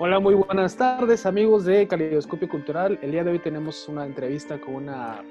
Hola, 0.00 0.18
muy 0.18 0.34
buenas 0.34 0.76
tardes 0.76 1.24
amigos 1.24 1.64
de 1.64 1.86
Calidoscopio 1.86 2.48
Cultural. 2.48 2.98
El 3.00 3.12
día 3.12 3.22
de 3.22 3.30
hoy 3.30 3.38
tenemos 3.38 3.88
una 3.88 4.04
entrevista 4.04 4.60
con 4.60 4.74
una, 4.74 5.22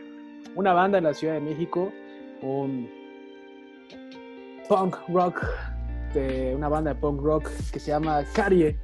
una 0.56 0.72
banda 0.72 1.00
en 1.00 1.04
la 1.04 1.14
Ciudad 1.14 1.34
de 1.34 1.42
México, 1.42 1.92
un 2.42 2.90
punk 4.70 4.96
rock, 5.10 5.46
de 6.14 6.54
una 6.56 6.70
banda 6.70 6.94
de 6.94 7.00
punk 7.02 7.22
rock 7.22 7.50
que 7.74 7.80
se 7.80 7.92
llama 7.92 8.24
Carie. 8.34 8.80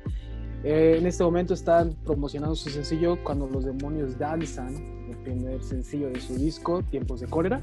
Eh, 0.66 0.98
en 1.00 1.08
este 1.08 1.24
momento 1.24 1.54
están 1.54 1.96
promocionando 2.04 2.54
su 2.56 2.70
sencillo 2.70 3.18
Cuando 3.24 3.48
los 3.48 3.64
demonios 3.64 4.20
danzan, 4.20 4.76
el 5.10 5.16
primer 5.24 5.64
sencillo 5.64 6.10
de 6.10 6.20
su 6.20 6.36
disco, 6.36 6.84
Tiempos 6.84 7.22
de 7.22 7.28
Cólera. 7.28 7.62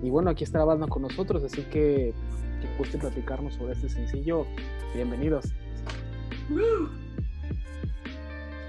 Y 0.00 0.10
bueno, 0.10 0.30
aquí 0.30 0.44
está 0.44 0.58
la 0.58 0.66
banda 0.66 0.86
con 0.86 1.02
nosotros, 1.02 1.42
así 1.42 1.62
que 1.62 2.14
que 2.60 2.78
guste 2.78 2.98
platicarnos 2.98 3.54
sobre 3.54 3.72
este 3.72 3.88
sencillo. 3.88 4.46
Bienvenidos. 4.94 5.46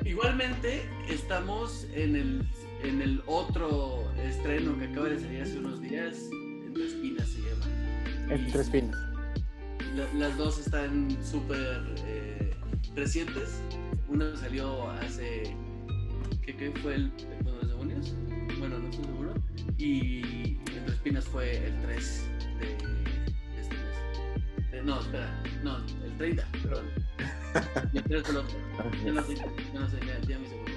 Igualmente, 0.08 0.84
estamos 1.10 1.86
en 1.94 2.16
el, 2.16 2.48
en 2.84 3.02
el 3.02 3.22
otro 3.28 4.10
estreno 4.24 4.78
que 4.80 4.86
acaba 4.86 5.10
de 5.10 5.20
salir 5.20 5.42
hace 5.42 5.60
unos 5.60 5.82
días, 5.82 6.18
Entre 6.66 6.86
Espinas 6.86 7.28
se 7.28 7.40
llama. 7.42 8.34
Entre 8.34 8.62
Espinas. 8.62 8.98
La- 9.96 10.14
las 10.14 10.38
dos 10.38 10.60
están 10.60 11.18
súper 11.24 11.84
eh, 12.06 12.54
recientes. 12.96 13.62
Una 14.08 14.36
salió 14.38 14.90
hace. 14.92 15.56
¿Qué, 16.42 16.56
qué 16.56 16.72
fue 16.82 16.96
el. 16.96 17.12
de 17.18 17.52
los 17.52 17.68
demonios? 17.68 18.14
Bueno, 18.60 18.80
no 18.80 18.88
estoy 18.90 19.06
seguro. 19.06 19.34
Y 19.78 20.58
Entre 20.78 20.94
Espinas 20.94 21.26
fue 21.26 21.66
el 21.68 21.82
3 21.82 22.24
de. 22.60 23.07
Eh, 24.78 24.82
no, 24.84 25.00
espera. 25.00 25.28
No, 25.64 25.78
el 25.78 26.18
30, 26.18 26.46
perdón. 26.64 26.86
Y 27.94 27.98
el 27.98 28.04
3 28.04 28.22
fue 28.24 28.32
el 28.32 28.38
otro. 28.38 28.58
Ya 29.06 29.12
no 29.12 29.24
sé, 29.24 29.36
ya 29.36 29.80
no 29.80 29.90
sé, 29.90 29.98
ya, 30.06 30.20
ya 30.28 30.40
me 30.40 30.48
seguro. 30.48 30.72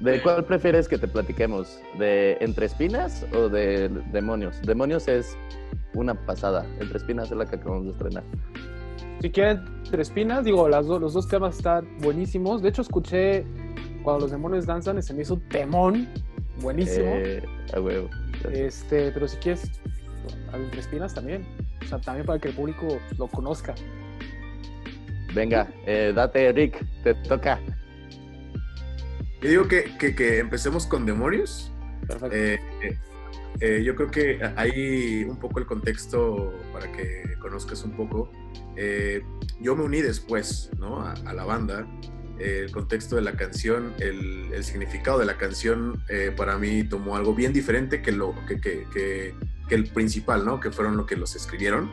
¿De 0.00 0.20
cuál 0.20 0.44
prefieres 0.44 0.88
que 0.88 0.98
te 0.98 1.06
platiquemos? 1.06 1.78
¿De 1.98 2.36
Entre 2.40 2.66
Espinas 2.66 3.24
o 3.34 3.48
de 3.48 3.88
Demonios? 4.12 4.60
Demonios 4.62 5.06
es 5.08 5.36
una 5.94 6.14
pasada. 6.14 6.66
Entre 6.80 6.98
Espinas 6.98 7.30
es 7.30 7.36
la 7.36 7.46
que 7.46 7.56
acabamos 7.56 7.84
de 7.86 7.90
estrenar. 7.92 8.24
Si 9.20 9.30
quieren 9.30 9.62
Entre 9.84 10.02
Espinas, 10.02 10.44
digo, 10.44 10.68
las 10.68 10.86
do- 10.86 10.98
los 10.98 11.14
dos 11.14 11.28
temas 11.28 11.56
están 11.56 11.86
buenísimos. 11.98 12.62
De 12.62 12.68
hecho, 12.70 12.82
escuché 12.82 13.44
Cuando 14.02 14.22
los 14.22 14.32
demonios 14.32 14.66
danzan 14.66 14.98
y 14.98 15.02
se 15.02 15.14
me 15.14 15.22
hizo 15.22 15.34
un 15.34 15.48
temón. 15.48 16.08
Buenísimo. 16.60 17.06
Eh, 17.06 17.40
a 17.72 17.80
huevo. 17.80 18.10
Este, 18.50 19.12
pero 19.12 19.28
si 19.28 19.36
quieres, 19.36 19.70
a 20.52 20.56
Entre 20.56 20.80
Espinas 20.80 21.14
también. 21.14 21.46
O 21.84 21.88
sea, 21.88 22.00
también 22.00 22.26
para 22.26 22.38
que 22.38 22.48
el 22.48 22.54
público 22.54 23.00
lo 23.18 23.26
conozca. 23.28 23.74
Venga, 25.34 25.68
eh, 25.86 26.12
date, 26.14 26.52
Rick, 26.52 26.84
te 27.02 27.14
toca. 27.14 27.58
Yo 29.40 29.48
digo 29.48 29.68
que, 29.68 29.84
que- 29.98 30.14
que 30.14 30.38
empecemos 30.38 30.86
con 30.86 31.06
Demonios. 31.06 31.72
Perfecto. 32.06 32.34
Eh, 32.36 32.60
eh, 32.82 32.98
eh, 33.60 33.82
yo 33.84 33.94
creo 33.96 34.10
que 34.10 34.40
hay 34.56 35.24
un 35.24 35.36
poco 35.38 35.58
el 35.58 35.66
contexto 35.66 36.52
para 36.72 36.90
que 36.92 37.22
conozcas 37.40 37.82
un 37.84 37.92
poco. 37.92 38.30
Eh, 38.76 39.22
yo 39.60 39.74
me 39.76 39.82
uní 39.84 40.00
después 40.02 40.70
¿no? 40.78 41.00
a, 41.00 41.12
a 41.12 41.32
la 41.32 41.44
banda. 41.44 41.86
Eh, 42.38 42.62
el 42.64 42.72
contexto 42.72 43.16
de 43.16 43.22
la 43.22 43.32
canción, 43.32 43.92
el, 44.00 44.52
el 44.52 44.64
significado 44.64 45.18
de 45.18 45.26
la 45.26 45.36
canción 45.38 46.02
eh, 46.08 46.32
para 46.36 46.58
mí 46.58 46.82
tomó 46.84 47.16
algo 47.16 47.34
bien 47.34 47.52
diferente 47.52 48.02
que, 48.02 48.12
lo, 48.12 48.34
que, 48.46 48.60
que- 48.60 48.86
que- 48.92 49.34
que 49.68 49.74
el 49.74 49.90
principal, 49.90 50.44
¿no? 50.44 50.60
que 50.60 50.70
fueron 50.70 50.96
lo 50.96 51.06
que 51.06 51.16
los 51.16 51.34
escribieron 51.36 51.90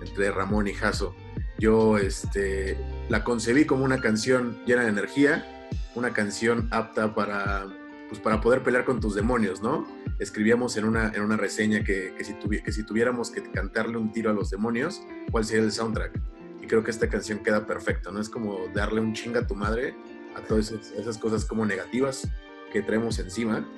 entre 0.00 0.30
Ramón 0.30 0.66
y 0.66 0.74
Jasso. 0.74 1.14
Yo 1.58 1.96
este, 1.98 2.76
la 3.08 3.22
concebí 3.22 3.64
como 3.64 3.84
una 3.84 4.00
canción 4.00 4.58
llena 4.66 4.82
de 4.82 4.88
energía, 4.88 5.68
una 5.94 6.12
canción 6.12 6.68
apta 6.72 7.14
para, 7.14 7.66
pues, 8.08 8.20
para 8.20 8.40
poder 8.40 8.62
pelear 8.62 8.84
con 8.84 9.00
tus 9.00 9.14
demonios, 9.14 9.62
¿no? 9.62 9.86
Escribíamos 10.18 10.76
en 10.76 10.84
una, 10.84 11.12
en 11.14 11.22
una 11.22 11.36
reseña 11.36 11.84
que, 11.84 12.14
que 12.16 12.24
si 12.24 12.32
tuvi- 12.34 12.62
que 12.62 12.72
si 12.72 12.84
tuviéramos 12.84 13.30
que 13.30 13.42
cantarle 13.50 13.96
un 13.96 14.12
tiro 14.12 14.30
a 14.30 14.32
los 14.32 14.50
demonios, 14.50 15.02
¿cuál 15.30 15.44
sería 15.44 15.64
el 15.64 15.72
soundtrack? 15.72 16.18
Y 16.62 16.66
creo 16.66 16.82
que 16.82 16.90
esta 16.90 17.08
canción 17.08 17.40
queda 17.40 17.66
perfecta, 17.66 18.10
¿no? 18.10 18.20
Es 18.20 18.28
como 18.28 18.68
darle 18.74 19.00
un 19.00 19.12
chinga 19.14 19.40
a 19.40 19.46
tu 19.46 19.54
madre 19.54 19.94
a 20.34 20.40
todas 20.40 20.70
esas 20.72 21.18
cosas 21.18 21.44
como 21.44 21.66
negativas 21.66 22.28
que 22.72 22.82
traemos 22.82 23.18
encima. 23.18 23.68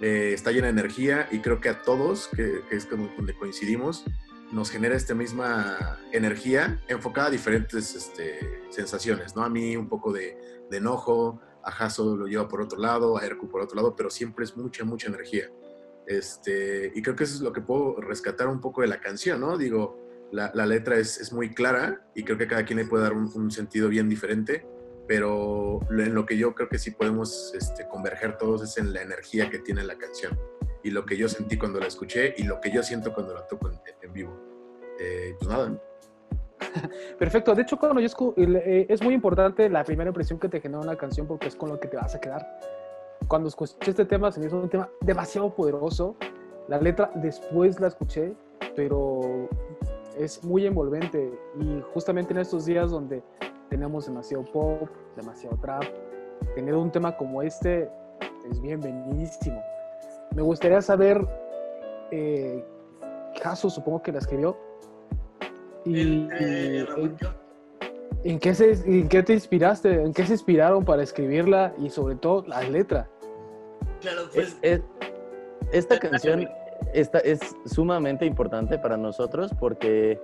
Eh, 0.00 0.32
está 0.34 0.52
llena 0.52 0.66
de 0.66 0.72
energía 0.72 1.28
y 1.30 1.40
creo 1.40 1.60
que 1.60 1.70
a 1.70 1.82
todos, 1.82 2.28
que, 2.28 2.60
que 2.68 2.76
es 2.76 2.86
como 2.86 3.08
donde 3.16 3.34
coincidimos, 3.34 4.04
nos 4.52 4.70
genera 4.70 4.94
esta 4.94 5.14
misma 5.14 5.98
energía 6.12 6.80
enfocada 6.88 7.28
a 7.28 7.30
diferentes 7.30 7.94
este, 7.94 8.62
sensaciones, 8.70 9.34
¿no? 9.34 9.42
A 9.42 9.48
mí 9.48 9.76
un 9.76 9.88
poco 9.88 10.12
de, 10.12 10.38
de 10.70 10.76
enojo, 10.76 11.40
a 11.64 11.70
Jaso 11.70 12.16
lo 12.16 12.26
lleva 12.26 12.46
por 12.46 12.60
otro 12.60 12.78
lado, 12.78 13.18
a 13.18 13.24
Erku 13.24 13.48
por 13.48 13.62
otro 13.62 13.76
lado, 13.76 13.96
pero 13.96 14.10
siempre 14.10 14.44
es 14.44 14.56
mucha, 14.56 14.84
mucha 14.84 15.08
energía. 15.08 15.50
Este, 16.06 16.92
y 16.94 17.02
creo 17.02 17.16
que 17.16 17.24
eso 17.24 17.34
es 17.34 17.40
lo 17.40 17.52
que 17.52 17.60
puedo 17.60 18.00
rescatar 18.00 18.46
un 18.46 18.60
poco 18.60 18.82
de 18.82 18.86
la 18.86 19.00
canción, 19.00 19.40
¿no? 19.40 19.58
Digo, 19.58 19.98
la, 20.30 20.52
la 20.54 20.66
letra 20.66 20.96
es, 20.96 21.18
es 21.18 21.32
muy 21.32 21.52
clara 21.52 22.06
y 22.14 22.22
creo 22.22 22.38
que 22.38 22.46
cada 22.46 22.64
quien 22.64 22.78
le 22.78 22.84
puede 22.84 23.02
dar 23.02 23.14
un 23.14 23.50
sentido 23.50 23.88
bien 23.88 24.08
diferente, 24.08 24.64
pero 25.06 25.80
en 25.90 26.14
lo 26.14 26.26
que 26.26 26.36
yo 26.36 26.54
creo 26.54 26.68
que 26.68 26.78
sí 26.78 26.90
podemos 26.90 27.54
este, 27.54 27.86
converger 27.88 28.38
todos 28.38 28.62
es 28.62 28.76
en 28.78 28.92
la 28.92 29.02
energía 29.02 29.50
que 29.50 29.58
tiene 29.58 29.84
la 29.84 29.96
canción 29.96 30.38
y 30.82 30.90
lo 30.90 31.04
que 31.04 31.16
yo 31.16 31.28
sentí 31.28 31.58
cuando 31.58 31.80
la 31.80 31.86
escuché 31.86 32.34
y 32.36 32.44
lo 32.44 32.60
que 32.60 32.70
yo 32.70 32.82
siento 32.82 33.12
cuando 33.12 33.34
la 33.34 33.46
toco 33.46 33.68
en, 33.68 33.80
en 34.02 34.12
vivo. 34.12 34.36
Eh, 35.00 35.34
pues 35.38 35.50
nada. 35.50 35.76
Perfecto. 37.18 37.54
De 37.54 37.62
hecho, 37.62 37.76
cuando 37.76 38.00
yo 38.00 38.34
eh, 38.36 38.86
es 38.88 39.02
muy 39.02 39.14
importante 39.14 39.68
la 39.68 39.84
primera 39.84 40.08
impresión 40.08 40.38
que 40.38 40.48
te 40.48 40.60
genera 40.60 40.80
una 40.80 40.96
canción 40.96 41.26
porque 41.26 41.48
es 41.48 41.56
con 41.56 41.70
lo 41.70 41.80
que 41.80 41.88
te 41.88 41.96
vas 41.96 42.14
a 42.14 42.20
quedar. 42.20 42.60
Cuando 43.28 43.48
escuché 43.48 43.74
este 43.80 44.04
tema, 44.04 44.30
se 44.30 44.40
me 44.40 44.46
hizo 44.46 44.58
un 44.58 44.68
tema 44.68 44.88
demasiado 45.00 45.54
poderoso. 45.54 46.16
La 46.68 46.78
letra 46.78 47.10
después 47.16 47.80
la 47.80 47.88
escuché, 47.88 48.34
pero 48.74 49.48
es 50.16 50.42
muy 50.44 50.66
envolvente. 50.66 51.32
Y 51.58 51.82
justamente 51.92 52.32
en 52.32 52.38
estos 52.38 52.64
días 52.64 52.90
donde 52.90 53.22
tenemos 53.68 54.06
demasiado 54.06 54.44
pop, 54.44 54.88
demasiado 55.16 55.56
trap, 55.58 55.84
tener 56.54 56.74
un 56.74 56.90
tema 56.90 57.16
como 57.16 57.42
este 57.42 57.90
es 58.50 58.60
bienvenidísimo. 58.60 59.62
Me 60.34 60.42
gustaría 60.42 60.80
saber, 60.82 61.26
eh, 62.10 62.64
Caso 63.42 63.68
supongo 63.68 64.02
que 64.02 64.12
la 64.12 64.18
escribió. 64.18 64.56
Y, 65.84 66.00
El, 66.00 66.28
eh, 66.40 66.84
Ramón, 66.88 67.16
yo- 67.20 67.28
¿En 68.24 68.38
qué, 68.40 68.54
se, 68.54 68.72
¿En 68.86 69.08
qué 69.08 69.22
te 69.22 69.34
inspiraste? 69.34 70.02
¿En 70.02 70.12
qué 70.12 70.24
se 70.26 70.32
inspiraron 70.32 70.84
para 70.84 71.02
escribirla? 71.02 71.72
Y 71.78 71.90
sobre 71.90 72.16
todo, 72.16 72.44
la 72.48 72.62
letra. 72.62 73.08
Claro, 74.00 74.22
pues. 74.32 74.56
Es- 74.62 74.80
es- 74.80 74.82
esta 75.70 75.98
canción 75.98 76.48
esta 76.94 77.18
es 77.18 77.40
sumamente 77.66 78.24
importante 78.24 78.78
para 78.78 78.96
nosotros 78.96 79.50
porque 79.60 80.20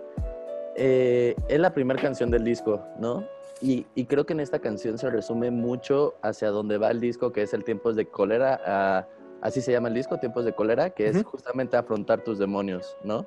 eh, 0.76 1.34
es 1.48 1.60
la 1.60 1.72
primera 1.72 2.00
canción 2.00 2.30
del 2.30 2.44
disco, 2.44 2.82
¿no? 2.98 3.24
Y, 3.60 3.86
y 3.94 4.06
creo 4.06 4.26
que 4.26 4.32
en 4.32 4.40
esta 4.40 4.58
canción 4.58 4.98
se 4.98 5.08
resume 5.08 5.50
mucho 5.50 6.14
hacia 6.22 6.50
dónde 6.50 6.78
va 6.78 6.90
el 6.90 7.00
disco, 7.00 7.32
que 7.32 7.42
es 7.42 7.54
el 7.54 7.64
Tiempos 7.64 7.94
de 7.94 8.06
Cólera. 8.06 9.06
así 9.40 9.60
se 9.60 9.72
llama 9.72 9.88
el 9.88 9.94
disco, 9.94 10.18
Tiempos 10.18 10.44
de 10.44 10.52
Cólera, 10.52 10.90
que 10.90 11.08
es 11.08 11.22
justamente 11.22 11.76
afrontar 11.76 12.22
tus 12.24 12.38
demonios, 12.38 12.96
¿no? 13.04 13.26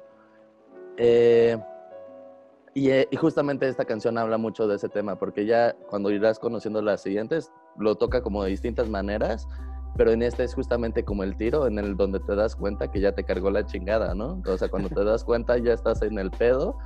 Eh, 0.98 1.58
y, 2.74 2.90
eh, 2.90 3.08
y 3.10 3.16
justamente 3.16 3.68
esta 3.68 3.86
canción 3.86 4.18
habla 4.18 4.38
mucho 4.38 4.68
de 4.68 4.76
ese 4.76 4.90
tema, 4.90 5.18
porque 5.18 5.46
ya 5.46 5.74
cuando 5.90 6.12
irás 6.12 6.40
conociendo 6.40 6.82
las 6.82 7.02
siguientes, 7.02 7.52
lo 7.78 7.96
toca 7.96 8.22
como 8.22 8.44
de 8.44 8.50
distintas 8.50 8.90
maneras, 8.90 9.48
pero 9.96 10.12
en 10.12 10.22
este 10.22 10.44
es 10.44 10.54
justamente 10.54 11.06
como 11.06 11.24
el 11.24 11.38
tiro, 11.38 11.68
en 11.68 11.80
el 11.80 11.96
donde 11.96 12.20
te 12.20 12.36
das 12.36 12.56
cuenta 12.56 12.92
que 12.92 13.00
ya 13.00 13.14
te 13.14 13.24
cargó 13.24 13.50
la 13.50 13.66
chingada, 13.66 14.14
¿no? 14.14 14.42
O 14.46 14.58
sea, 14.58 14.68
cuando 14.68 14.90
te 14.90 15.04
das 15.06 15.24
cuenta 15.24 15.58
ya 15.58 15.74
estás 15.74 16.02
en 16.02 16.20
el 16.20 16.32
pedo. 16.32 16.78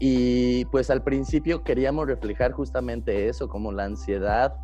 Y 0.00 0.64
pues 0.66 0.90
al 0.90 1.02
principio 1.02 1.62
queríamos 1.64 2.06
reflejar 2.06 2.52
justamente 2.52 3.28
eso, 3.28 3.48
como 3.48 3.72
la 3.72 3.84
ansiedad, 3.84 4.54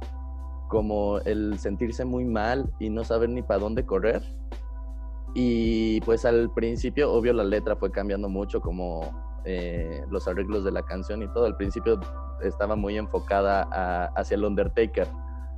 como 0.69 1.19
el 1.21 1.59
sentirse 1.59 2.05
muy 2.05 2.25
mal 2.25 2.73
y 2.79 2.89
no 2.91 3.05
saber 3.05 3.29
ni 3.31 3.43
para 3.43 3.61
dónde 3.61 3.85
correr. 3.85 4.23
Y 5.35 6.01
pues 6.03 6.25
al 6.25 6.51
principio, 6.55 7.13
obvio, 7.13 7.33
la 7.33 7.43
letra 7.45 7.75
fue 7.75 7.91
cambiando 7.91 8.29
mucho, 8.29 8.61
como 8.61 9.41
eh, 9.45 10.05
los 10.11 10.29
arreglos 10.29 10.65
de 10.65 10.71
la 10.71 10.83
canción 10.83 11.23
y 11.23 11.29
todo. 11.29 11.47
Al 11.47 11.57
principio 11.57 11.99
estaba 12.41 12.77
muy 12.77 12.97
enfocada 12.97 13.69
a- 13.73 14.07
hacia 14.15 14.37
el 14.37 14.45
Undertaker. 14.45 15.09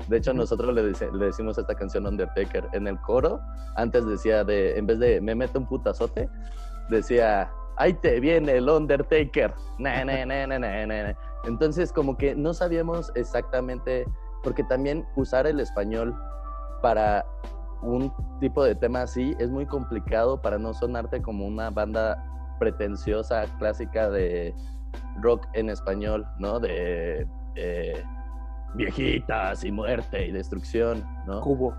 De 0.09 0.17
hecho, 0.17 0.33
nosotros 0.33 0.75
le, 0.75 0.83
decimos 1.19 1.59
a 1.59 1.61
esta 1.63 1.75
canción 1.75 2.07
Undertaker. 2.07 2.69
En 2.73 2.87
el 2.87 2.99
coro, 3.01 3.41
antes 3.77 4.07
decía 4.07 4.45
de, 4.45 4.79
en 4.79 4.87
vez 4.87 4.99
de 4.99 5.21
me 5.21 5.35
meto 5.35 5.59
un 5.59 5.67
putazote, 5.67 6.29
decía, 6.89 7.51
ahí 7.77 7.93
te 7.95 8.21
viene 8.21 8.53
el 8.53 8.69
Undertaker. 8.69 9.55
Na, 9.79 10.05
na, 10.05 10.25
na. 10.27 11.17
Entonces, 11.45 11.93
como 11.93 12.17
que 12.17 12.35
no 12.35 12.55
sabíamos 12.55 13.13
exactamente, 13.15 14.07
porque 14.43 14.65
también 14.65 15.07
usar 15.17 15.47
el 15.47 15.61
español 15.61 16.15
para 16.83 17.25
un 17.83 18.13
tipo 18.41 18.65
de 18.65 18.75
tema 18.75 19.03
así 19.03 19.37
es 19.39 19.51
muy 19.51 19.67
complicado 19.67 20.41
para 20.41 20.59
no 20.59 20.73
sonarte 20.75 21.23
como 21.23 21.47
una 21.47 21.71
banda 21.71 22.23
pretenciosa, 22.59 23.45
clásica 23.59 24.11
de 24.11 24.55
rock 25.21 25.47
en 25.53 25.71
español, 25.71 26.27
¿no? 26.39 26.59
De 26.59 27.27
eh, 27.55 28.03
viejitas 28.75 29.65
y 29.65 29.71
muerte 29.71 30.27
y 30.27 30.33
destrucción, 30.33 31.05
¿no? 31.27 31.41
Cubo. 31.41 31.75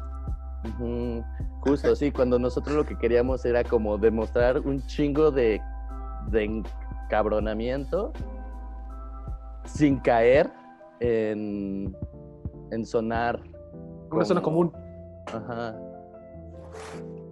Justo, 1.62 1.96
sí, 1.96 2.12
cuando 2.12 2.40
nosotros 2.40 2.76
lo 2.76 2.86
que 2.86 2.98
queríamos 2.98 3.46
era 3.46 3.64
como 3.64 3.98
demostrar 3.98 4.60
un 4.60 4.82
chingo 4.86 5.32
de, 5.32 5.62
de 6.32 6.64
encabronamiento 7.08 8.14
sin 9.66 10.00
caer 10.00 10.52
en, 11.00 11.96
en 12.72 12.86
sonar. 12.86 13.42
Una 14.12 14.26
zona 14.26 14.42
común. 14.42 14.72
Ajá. 15.28 15.76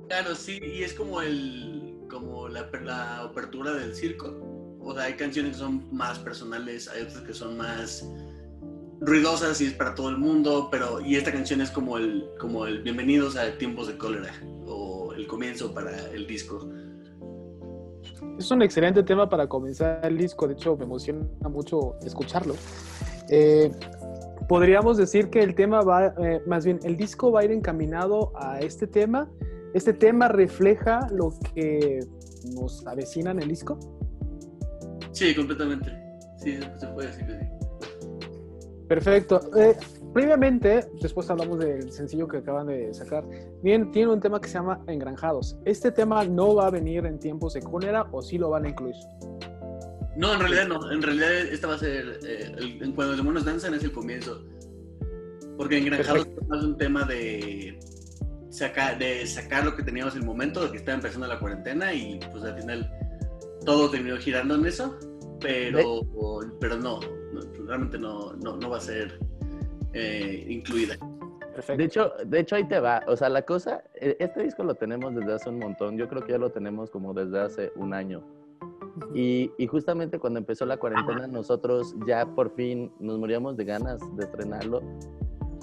Claro, 0.08 0.36
sí, 0.36 0.60
y 0.62 0.84
es 0.84 0.94
como 0.94 1.22
el 1.22 2.06
como 2.10 2.48
la, 2.48 2.70
la 2.84 3.24
apertura 3.24 3.74
del 3.74 3.96
circo. 3.96 4.34
O 4.80 4.94
sea, 4.94 5.06
hay 5.06 5.14
canciones 5.16 5.54
que 5.54 5.58
son 5.58 5.88
más 5.92 6.20
personales, 6.20 6.88
hay 6.88 7.04
otras 7.04 7.22
que 7.22 7.34
son 7.34 7.58
más 7.58 8.08
ruidosas 9.00 9.60
y 9.62 9.66
es 9.66 9.74
para 9.74 9.96
todo 9.96 10.10
el 10.10 10.18
mundo, 10.18 10.70
pero 10.72 11.02
y 11.02 11.16
esta 11.16 11.32
canción 11.32 11.62
es 11.62 11.72
como 11.72 11.98
el 11.98 12.30
como 12.40 12.66
el 12.66 12.82
bienvenidos 12.84 13.36
a 13.36 13.58
tiempos 13.58 13.88
de 13.88 13.98
cólera 13.98 14.34
o 14.66 15.14
el 15.14 15.28
comienzo 15.28 15.74
para 15.74 16.10
el 16.12 16.28
disco. 16.28 16.70
Es 18.38 18.52
un 18.52 18.62
excelente 18.62 19.04
tema 19.04 19.30
para 19.30 19.48
comenzar 19.48 20.00
el 20.04 20.18
disco, 20.18 20.48
de 20.48 20.54
hecho 20.54 20.76
me 20.78 20.86
emociona 20.86 21.26
mucho 21.50 21.96
escucharlo. 22.06 22.56
Eh, 23.30 23.72
podríamos 24.48 24.98
decir 24.98 25.30
que 25.30 25.42
el 25.42 25.56
tema 25.56 25.82
va, 25.82 26.08
eh, 26.08 26.42
más 26.46 26.66
bien, 26.66 26.80
el 26.84 26.98
disco 26.98 27.32
va 27.32 27.42
a 27.42 27.46
ir 27.46 27.52
encaminado 27.52 28.32
a 28.36 28.60
este 28.60 28.88
tema. 28.88 29.30
Este 29.74 29.94
tema 29.94 30.28
refleja 30.28 31.08
lo 31.12 31.34
que 31.54 32.00
nos 32.54 32.86
avecina 32.88 33.32
en 33.32 33.42
el 33.42 33.50
disco. 33.50 33.78
Sí, 35.12 35.36
completamente. 35.36 35.92
Sí, 36.38 36.60
se 36.78 36.88
puede 36.88 37.08
decir 37.08 37.26
que 37.26 37.40
sí. 37.40 37.46
Perfecto. 38.88 39.42
Eh, 39.58 39.76
previamente, 40.16 40.88
después 41.02 41.30
hablamos 41.30 41.60
del 41.60 41.92
sencillo 41.92 42.26
que 42.26 42.38
acaban 42.38 42.68
de 42.68 42.94
sacar. 42.94 43.26
Bien, 43.62 43.92
tiene 43.92 44.14
un 44.14 44.22
tema 44.22 44.40
que 44.40 44.48
se 44.48 44.54
llama 44.54 44.82
Engranjados. 44.88 45.58
¿Este 45.66 45.92
tema 45.92 46.24
no 46.24 46.56
va 46.56 46.68
a 46.68 46.70
venir 46.72 47.06
en 47.06 47.20
tiempos 47.20 47.54
de 47.54 47.62
cólera 47.62 48.08
o 48.14 48.22
sí 48.22 48.38
lo 48.38 48.50
van 48.52 48.64
a 48.64 48.70
incluir? 48.70 48.96
No, 50.16 50.34
en 50.34 50.40
realidad 50.40 50.70
no. 50.70 50.90
En 50.90 51.02
realidad 51.02 51.30
esta 51.34 51.68
va 51.68 51.76
a 51.76 51.78
ser. 51.80 52.20
eh, 52.26 52.50
el- 52.58 52.82
en 52.82 52.94
cuando 52.94 53.08
los 53.10 53.18
demonios 53.18 53.44
danzan 53.44 53.74
es 53.74 53.84
el 53.84 53.92
comienzo. 53.92 54.42
Porque 55.58 55.78
en 55.80 55.86
Granjados 55.86 56.26
es 56.28 56.48
más 56.48 56.64
un 56.64 56.78
tema 56.78 57.04
de 57.04 57.78
sacar, 58.52 58.98
de 58.98 59.28
sacar 59.28 59.66
lo 59.66 59.76
que 59.76 59.84
teníamos 59.84 60.16
en 60.16 60.22
el 60.22 60.26
momento, 60.26 60.64
de 60.64 60.72
que 60.72 60.78
estaba 60.78 60.96
empezando 60.96 61.28
la 61.28 61.38
cuarentena 61.42 61.94
y 61.94 62.22
pues 62.32 62.42
al 62.46 62.58
final 62.58 62.90
todo 63.66 63.92
terminó 63.92 64.16
girando 64.16 64.56
en 64.56 64.66
eso. 64.66 64.98
Pero, 65.42 66.00
pero 66.62 66.78
no, 66.78 67.02
no, 67.34 67.42
realmente 67.68 67.98
no, 67.98 68.32
no, 68.38 68.56
no 68.56 68.70
va 68.70 68.78
a 68.78 68.82
ser 68.82 69.20
eh, 69.96 70.46
incluida. 70.50 70.98
Perfecto. 71.54 71.78
De 71.78 71.84
hecho, 71.86 72.12
de 72.26 72.40
hecho, 72.40 72.56
ahí 72.58 72.66
te 72.66 72.80
va. 72.80 73.02
O 73.08 73.16
sea, 73.16 73.30
la 73.30 73.44
cosa, 73.44 73.84
eh, 73.96 74.18
este 74.20 74.44
disco 74.44 74.64
lo 74.64 74.76
tenemos 74.76 75.16
desde 75.16 75.34
hace 75.34 75.50
un 75.50 75.60
montón. 75.60 75.98
Yo 75.98 76.10
creo 76.10 76.22
que 76.22 76.34
ya 76.34 76.38
lo 76.38 76.52
tenemos 76.52 76.92
como 76.92 77.14
desde 77.14 77.40
hace 77.40 77.72
un 77.78 77.94
año. 77.94 78.24
Y, 79.14 79.52
y 79.58 79.68
justamente 79.68 80.20
cuando 80.20 80.40
empezó 80.40 80.66
la 80.66 80.78
cuarentena, 80.78 81.28
nosotros 81.28 81.96
ya 82.06 82.26
por 82.26 82.54
fin 82.56 82.92
nos 83.00 83.18
moríamos 83.20 83.56
de 83.56 83.66
ganas 83.66 84.00
de 84.18 84.26
estrenarlo. 84.26 84.82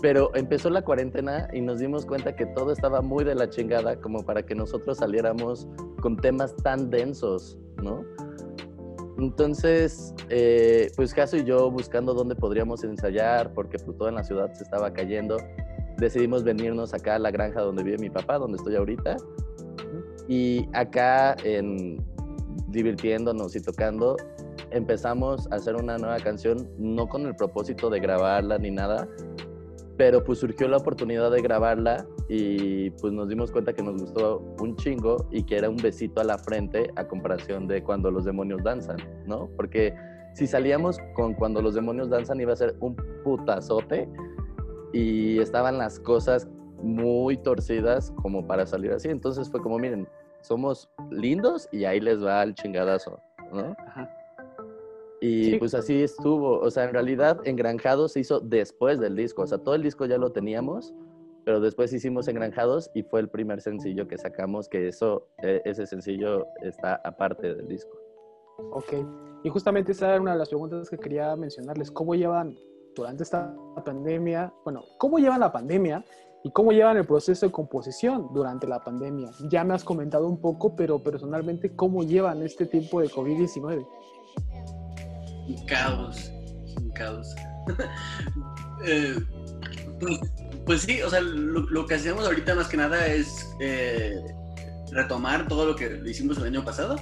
Pero 0.01 0.35
empezó 0.35 0.69
la 0.71 0.83
cuarentena 0.83 1.49
y 1.53 1.61
nos 1.61 1.79
dimos 1.79 2.05
cuenta 2.07 2.35
que 2.35 2.47
todo 2.47 2.73
estaba 2.73 3.03
muy 3.03 3.23
de 3.23 3.35
la 3.35 3.49
chingada 3.49 4.01
como 4.01 4.25
para 4.25 4.43
que 4.43 4.55
nosotros 4.55 4.99
saliéramos 4.99 5.69
con 6.01 6.17
temas 6.17 6.57
tan 6.57 6.91
densos, 6.91 7.59
¿no? 7.83 8.05
Entonces, 9.19 10.15
eh, 10.31 10.91
pues 10.97 11.13
Caso 11.13 11.37
y 11.37 11.45
yo 11.45 11.71
buscando 11.71 12.15
dónde 12.15 12.35
podríamos 12.35 12.83
ensayar, 12.85 13.53
porque 13.53 13.79
pues, 13.79 13.97
todo 13.97 14.09
en 14.09 14.15
la 14.17 14.25
ciudad 14.25 14.53
se 14.55 14.65
estaba 14.65 14.93
cayendo, 14.93 15.37
decidimos 15.99 16.43
venirnos 16.43 16.95
acá 16.95 17.17
a 17.17 17.19
la 17.19 17.31
granja 17.31 17.61
donde 17.61 17.83
vive 17.83 17.99
mi 17.99 18.11
papá, 18.11 18.39
donde 18.39 18.57
estoy 18.57 18.77
ahorita. 18.77 19.17
Y 20.29 20.69
acá, 20.73 21.37
en, 21.45 22.05
divirtiéndonos 22.69 23.55
y 23.55 23.61
tocando, 23.61 24.17
empezamos 24.71 25.51
a 25.53 25.57
hacer 25.57 25.77
una 25.77 25.99
nueva 25.99 26.19
canción, 26.19 26.69
no 26.79 27.09
con 27.09 27.27
el 27.27 27.37
propósito 27.37 27.91
de 27.91 28.01
grabarla 28.01 28.59
ni 28.59 28.71
nada, 28.71 29.07
pero 30.03 30.25
pues 30.25 30.41
surgió 30.41 30.67
la 30.67 30.79
oportunidad 30.79 31.31
de 31.31 31.41
grabarla 31.41 32.05
y 32.29 32.91
pues 32.91 33.13
nos 33.13 33.29
dimos 33.29 33.53
cuenta 33.53 33.73
que 33.73 33.85
nos 33.85 34.03
gustó 34.03 34.41
un 34.59 34.75
chingo 34.75 35.29
y 35.31 35.45
que 35.45 35.57
era 35.57 35.71
un 35.71 35.77
besito 35.77 36.21
a 36.21 36.25
la 36.25 36.39
frente 36.39 36.91
a 36.97 37.07
comparación 37.07 37.69
de 37.69 37.85
cuando 37.85 38.11
los 38.11 38.25
demonios 38.25 38.65
danzan, 38.65 38.97
¿no? 39.29 39.49
Porque 39.57 39.95
si 40.35 40.49
salíamos 40.49 40.99
con 41.15 41.35
cuando 41.35 41.63
los 41.63 41.77
demonios 41.77 42.11
danzan 42.11 42.41
iba 42.41 42.53
a 42.53 42.57
ser 42.57 42.75
un 42.81 42.97
putazote 43.23 44.09
y 44.93 45.39
estaban 45.39 45.79
las 45.79 46.01
cosas 46.01 46.49
muy 46.83 47.37
torcidas 47.37 48.13
como 48.23 48.45
para 48.45 48.67
salir 48.67 48.91
así. 48.91 49.09
Entonces 49.09 49.49
fue 49.49 49.63
como, 49.63 49.79
miren, 49.79 50.09
somos 50.41 50.91
lindos 51.13 51.69
y 51.71 51.85
ahí 51.85 52.01
les 52.01 52.21
va 52.21 52.43
el 52.43 52.57
chingadazo, 52.57 53.21
¿no? 53.53 53.77
Ajá. 53.87 54.22
Y 55.23 55.51
Sí. 55.53 55.57
pues 55.59 55.73
así 55.75 56.03
estuvo. 56.03 56.59
O 56.59 56.71
sea, 56.71 56.85
en 56.85 56.93
realidad 56.93 57.41
Engranjados 57.45 58.13
se 58.13 58.21
hizo 58.21 58.41
después 58.41 58.99
del 58.99 59.15
disco. 59.15 59.43
O 59.43 59.47
sea, 59.47 59.59
todo 59.59 59.77
el 59.77 59.83
disco 59.83 60.05
ya 60.05 60.19
lo 60.19 60.33
teníamos, 60.33 60.93
pero 61.45 61.61
después 61.61 61.93
hicimos 61.93 62.27
Engranjados 62.27 62.91
y 62.93 63.05
fue 63.05 63.21
el 63.21 63.29
primer 63.29 63.61
sencillo 63.61 64.09
que 64.09 64.19
sacamos, 64.19 64.69
que 64.69 64.89
eso, 64.89 65.29
eh, 65.43 65.63
ese 65.65 65.87
sencillo 65.87 66.45
está 66.61 66.97
aparte 67.05 67.55
del 67.55 67.69
disco. 67.69 67.97
Ok. 68.73 68.95
Y 69.45 69.49
justamente 69.49 69.93
esa 69.93 70.09
era 70.11 70.21
una 70.21 70.33
de 70.33 70.39
las 70.39 70.49
preguntas 70.49 70.91
que 70.91 70.99
quería 70.99 71.35
mencionarles. 71.37 71.91
¿Cómo 71.93 72.15
llevan 72.17 72.57
durante 72.97 73.23
esta 73.23 73.55
pandemia, 73.85 74.53
bueno, 74.65 74.83
cómo 74.99 75.19
llevan 75.19 75.39
la 75.41 75.53
pandemia 75.53 76.05
y 76.45 76.51
cómo 76.51 76.73
llevan 76.73 76.97
el 76.97 77.07
proceso 77.07 77.47
de 77.47 77.53
composición 77.53 78.29
durante 78.35 78.67
la 78.67 78.83
pandemia? 78.83 79.31
Ya 79.49 79.63
me 79.63 79.75
has 79.75 79.85
comentado 79.85 80.27
un 80.27 80.41
poco, 80.41 80.75
pero 80.75 81.01
personalmente, 81.03 81.75
¿cómo 81.77 82.03
llevan 82.03 82.43
este 82.43 82.67
tiempo 82.67 83.01
de 83.01 83.09
COVID-19? 83.09 83.87
Un 85.47 85.67
caos, 85.67 86.31
un 86.77 86.91
caos. 86.91 87.35
Eh, 88.85 89.15
pues, 90.01 90.19
pues 90.67 90.81
sí, 90.83 91.01
o 91.03 91.09
sea, 91.09 91.21
lo, 91.21 91.87
que 91.87 91.95
hacemos 91.95 92.27
ahorita 92.27 92.57
más 92.57 92.67
que 92.67 92.77
nada 92.77 93.07
es 93.07 93.49
eh, 93.61 94.21
retomar 94.91 95.47
todo 95.47 95.67
lo 95.67 95.77
que 95.77 96.03
hicimos 96.05 96.39
el 96.39 96.47
año 96.47 96.65
pasado 96.65 96.97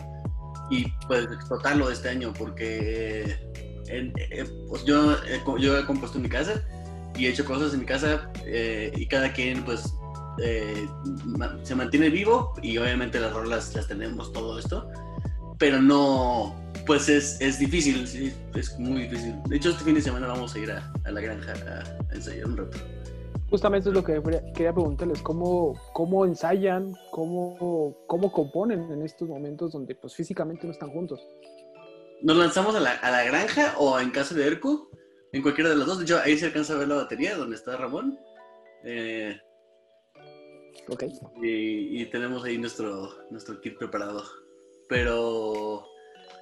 y 0.71 0.85
pues 1.09 1.25
explotarlo 1.25 1.91
este 1.91 2.11
año 2.11 2.35
porque 2.35 3.35
eh, 3.89 4.45
pues 4.69 4.85
yo, 4.85 5.17
yo 5.59 5.79
he 5.79 5.87
compuesto 5.87 6.19
en 6.19 6.25
mi 6.25 6.29
casa 6.29 6.63
y 7.17 7.25
he 7.25 7.31
hecho 7.31 7.47
cosas 7.47 7.73
en 7.73 7.81
mi 7.81 7.87
casa 7.87 8.31
y 8.45 9.07
cada 9.07 9.33
quien 9.33 9.65
pues 9.65 9.95
se 11.63 11.75
mantiene 11.75 12.11
vivo 12.11 12.53
y 12.63 12.77
obviamente 12.77 13.19
las 13.19 13.33
rolas 13.33 13.75
las 13.75 13.89
tenemos 13.89 14.35
todo 14.35 14.59
esto 14.59 14.87
pero 15.59 15.81
no 15.81 16.55
pues 16.91 17.09
es, 17.09 17.41
es 17.41 17.57
difícil 17.61 18.05
sí, 18.05 18.33
es 18.57 18.77
muy 18.81 19.03
difícil 19.03 19.41
de 19.45 19.57
hecho 19.57 19.71
este 19.71 19.85
fin 19.85 19.95
de 19.95 20.03
semana 20.03 20.27
vamos 20.27 20.53
a 20.57 20.59
ir 20.59 20.73
a, 20.73 20.93
a 21.05 21.11
la 21.13 21.21
granja 21.21 21.53
a, 21.53 22.11
a 22.11 22.15
ensayar 22.17 22.47
un 22.47 22.57
rato 22.57 22.79
Justamente 23.49 23.91
es 23.91 23.95
lo 23.95 24.03
que 24.03 24.21
quería 24.55 24.73
preguntarles, 24.73 25.23
¿cómo, 25.23 25.81
cómo 25.93 26.25
ensayan, 26.25 26.93
cómo, 27.13 27.97
cómo 28.09 28.33
componen 28.33 28.91
en 28.91 29.03
estos 29.03 29.29
momentos 29.29 29.71
donde 29.71 29.95
pues 29.95 30.17
físicamente 30.17 30.67
no 30.67 30.73
están 30.73 30.91
juntos? 30.91 31.21
nos 32.23 32.37
lanzamos 32.37 32.75
a 32.75 32.81
la, 32.81 32.91
a 32.95 33.11
la 33.13 33.23
granja 33.23 33.75
o 33.79 34.01
en 34.01 34.11
casa 34.11 34.35
de 34.35 34.49
Erku 34.49 34.89
en 35.33 35.43
cualquiera 35.43 35.71
de 35.71 35.77
las 35.77 35.87
dos 35.87 35.99
de 35.99 36.05
hecho 36.07 36.19
ahí 36.19 36.37
se 36.37 36.47
alcanza 36.47 36.75
a 36.75 36.79
ver 36.79 36.89
la 36.89 36.97
batería 36.97 37.37
donde 37.37 37.55
está 37.55 37.77
Ramón 37.77 38.19
Eh, 38.83 39.39
Ok. 40.89 41.05
y, 41.41 42.03
y 42.03 42.07
tenemos 42.07 42.43
ahí 42.43 42.59
nuestro, 42.59 43.11
nuestro 43.31 43.61
kit 43.61 43.79
preparado. 43.79 44.25
Pero 44.89 45.85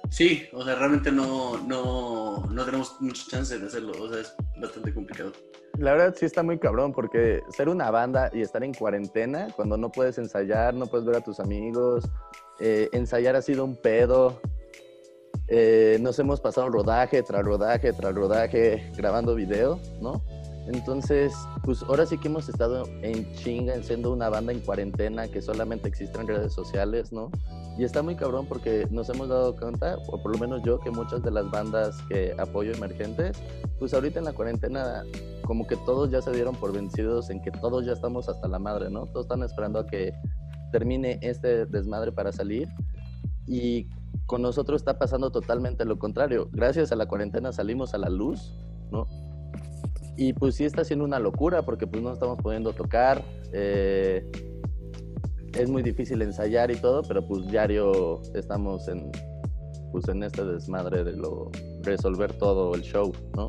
sí, 0.09 0.47
o 0.53 0.63
sea, 0.63 0.75
realmente 0.75 1.11
no, 1.11 1.57
no, 1.57 2.45
no 2.45 2.65
tenemos 2.65 2.99
mucha 2.99 3.23
chance 3.29 3.57
de 3.57 3.67
hacerlo. 3.67 3.93
O 4.01 4.09
sea, 4.09 4.21
es 4.21 4.33
bastante 4.59 4.93
complicado. 4.93 5.31
La 5.77 5.93
verdad 5.93 6.13
sí 6.17 6.25
está 6.25 6.43
muy 6.43 6.59
cabrón 6.59 6.91
porque 6.91 7.41
ser 7.55 7.69
una 7.69 7.89
banda 7.89 8.29
y 8.33 8.41
estar 8.41 8.63
en 8.63 8.73
cuarentena 8.73 9.47
cuando 9.55 9.77
no 9.77 9.89
puedes 9.91 10.17
ensayar, 10.17 10.73
no 10.73 10.87
puedes 10.87 11.05
ver 11.05 11.15
a 11.15 11.21
tus 11.21 11.39
amigos, 11.39 12.03
eh, 12.59 12.89
ensayar 12.91 13.35
ha 13.35 13.41
sido 13.41 13.63
un 13.63 13.77
pedo. 13.77 14.41
Eh, 15.47 15.97
nos 16.01 16.19
hemos 16.19 16.41
pasado 16.41 16.69
rodaje 16.69 17.23
tras 17.23 17.43
rodaje 17.43 17.93
tras 17.93 18.13
rodaje 18.13 18.91
grabando 18.95 19.35
video, 19.35 19.79
¿no? 20.01 20.21
Entonces, 20.71 21.33
pues 21.63 21.81
ahora 21.81 22.05
sí 22.05 22.19
que 22.19 22.27
hemos 22.27 22.47
estado 22.47 22.83
en 23.01 23.33
chinga, 23.33 23.73
en 23.73 23.83
siendo 23.83 24.11
una 24.13 24.29
banda 24.29 24.53
en 24.53 24.59
cuarentena 24.59 25.27
que 25.27 25.41
solamente 25.41 25.87
existe 25.87 26.19
en 26.19 26.27
redes 26.27 26.53
sociales, 26.53 27.11
¿no? 27.11 27.31
Y 27.79 27.83
está 27.85 28.03
muy 28.03 28.15
cabrón 28.15 28.45
porque 28.47 28.87
nos 28.91 29.09
hemos 29.09 29.29
dado 29.29 29.55
cuenta, 29.55 29.97
o 30.07 30.21
por 30.21 30.31
lo 30.31 30.37
menos 30.37 30.61
yo, 30.63 30.79
que 30.79 30.91
muchas 30.91 31.23
de 31.23 31.31
las 31.31 31.49
bandas 31.49 31.97
que 32.07 32.35
apoyo 32.37 32.71
emergentes, 32.73 33.41
pues 33.79 33.95
ahorita 33.95 34.19
en 34.19 34.25
la 34.25 34.33
cuarentena 34.33 35.03
como 35.43 35.65
que 35.65 35.75
todos 35.75 36.11
ya 36.11 36.21
se 36.21 36.31
dieron 36.31 36.55
por 36.55 36.71
vencidos 36.71 37.31
en 37.31 37.41
que 37.41 37.49
todos 37.49 37.83
ya 37.83 37.93
estamos 37.93 38.29
hasta 38.29 38.47
la 38.47 38.59
madre, 38.59 38.91
¿no? 38.91 39.07
Todos 39.07 39.25
están 39.25 39.41
esperando 39.41 39.79
a 39.79 39.87
que 39.87 40.13
termine 40.71 41.17
este 41.23 41.65
desmadre 41.65 42.11
para 42.11 42.31
salir 42.31 42.67
y 43.47 43.87
con 44.27 44.43
nosotros 44.43 44.81
está 44.81 44.99
pasando 44.99 45.31
totalmente 45.31 45.83
lo 45.83 45.97
contrario. 45.97 46.47
Gracias 46.51 46.91
a 46.91 46.95
la 46.95 47.07
cuarentena 47.07 47.51
salimos 47.51 47.95
a 47.95 47.97
la 47.97 48.09
luz, 48.09 48.53
¿no? 48.91 49.07
Y 50.19 50.33
pues 50.33 50.55
sí 50.55 50.65
está 50.65 50.83
siendo 50.83 51.05
una 51.05 51.17
locura 51.17 51.61
porque 51.61 51.87
pues 51.87 52.03
no 52.03 52.11
estamos 52.11 52.37
pudiendo 52.39 52.73
tocar. 52.73 53.23
eh, 53.53 54.29
es 55.53 55.69
muy 55.69 55.81
difícil 55.81 56.21
ensayar 56.21 56.71
y 56.71 56.75
todo, 56.75 57.01
pero 57.03 57.25
pues 57.25 57.47
diario 57.47 58.21
estamos 58.35 58.87
en, 58.89 59.11
pues 59.93 60.07
en 60.09 60.21
este 60.23 60.43
desmadre 60.43 61.05
de 61.05 61.13
lo 61.13 61.49
resolver 61.83 62.33
todo 62.33 62.75
el 62.75 62.81
show, 62.81 63.13
¿no? 63.35 63.47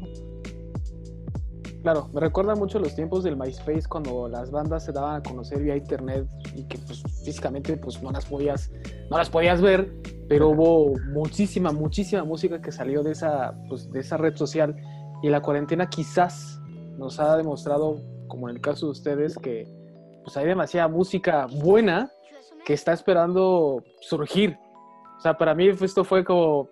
Claro, 1.82 2.08
me 2.12 2.20
recuerda 2.20 2.54
mucho 2.54 2.78
los 2.78 2.94
tiempos 2.94 3.24
del 3.24 3.36
MySpace 3.36 3.88
cuando 3.88 4.28
las 4.28 4.52
bandas 4.52 4.84
se 4.84 4.92
daban 4.92 5.16
a 5.16 5.22
conocer 5.22 5.60
vía 5.62 5.76
internet 5.76 6.28
y 6.54 6.64
que 6.64 6.78
pues 6.78 7.02
físicamente 7.24 7.76
pues 7.78 8.00
no 8.00 8.12
las 8.12 8.26
podías, 8.26 8.70
no 9.10 9.18
las 9.18 9.28
podías 9.28 9.60
ver, 9.60 9.92
pero 10.28 10.50
hubo 10.50 10.94
muchísima, 11.12 11.72
muchísima 11.72 12.22
música 12.22 12.60
que 12.60 12.70
salió 12.70 13.02
de 13.02 13.12
esa, 13.12 13.58
pues, 13.68 13.90
de 13.90 14.00
esa 14.00 14.16
red 14.18 14.36
social 14.36 14.76
y 15.22 15.28
la 15.28 15.40
cuarentena 15.42 15.88
quizás 15.88 16.59
nos 17.00 17.18
ha 17.18 17.36
demostrado, 17.36 18.00
como 18.28 18.48
en 18.48 18.56
el 18.56 18.60
caso 18.62 18.86
de 18.86 18.92
ustedes, 18.92 19.36
que 19.38 19.66
pues 20.22 20.36
hay 20.36 20.46
demasiada 20.46 20.86
música 20.86 21.46
buena 21.46 22.10
que 22.64 22.74
está 22.74 22.92
esperando 22.92 23.82
surgir. 24.00 24.56
O 25.16 25.20
sea, 25.20 25.36
para 25.36 25.54
mí 25.54 25.66
esto 25.68 26.04
fue 26.04 26.22
como, 26.24 26.68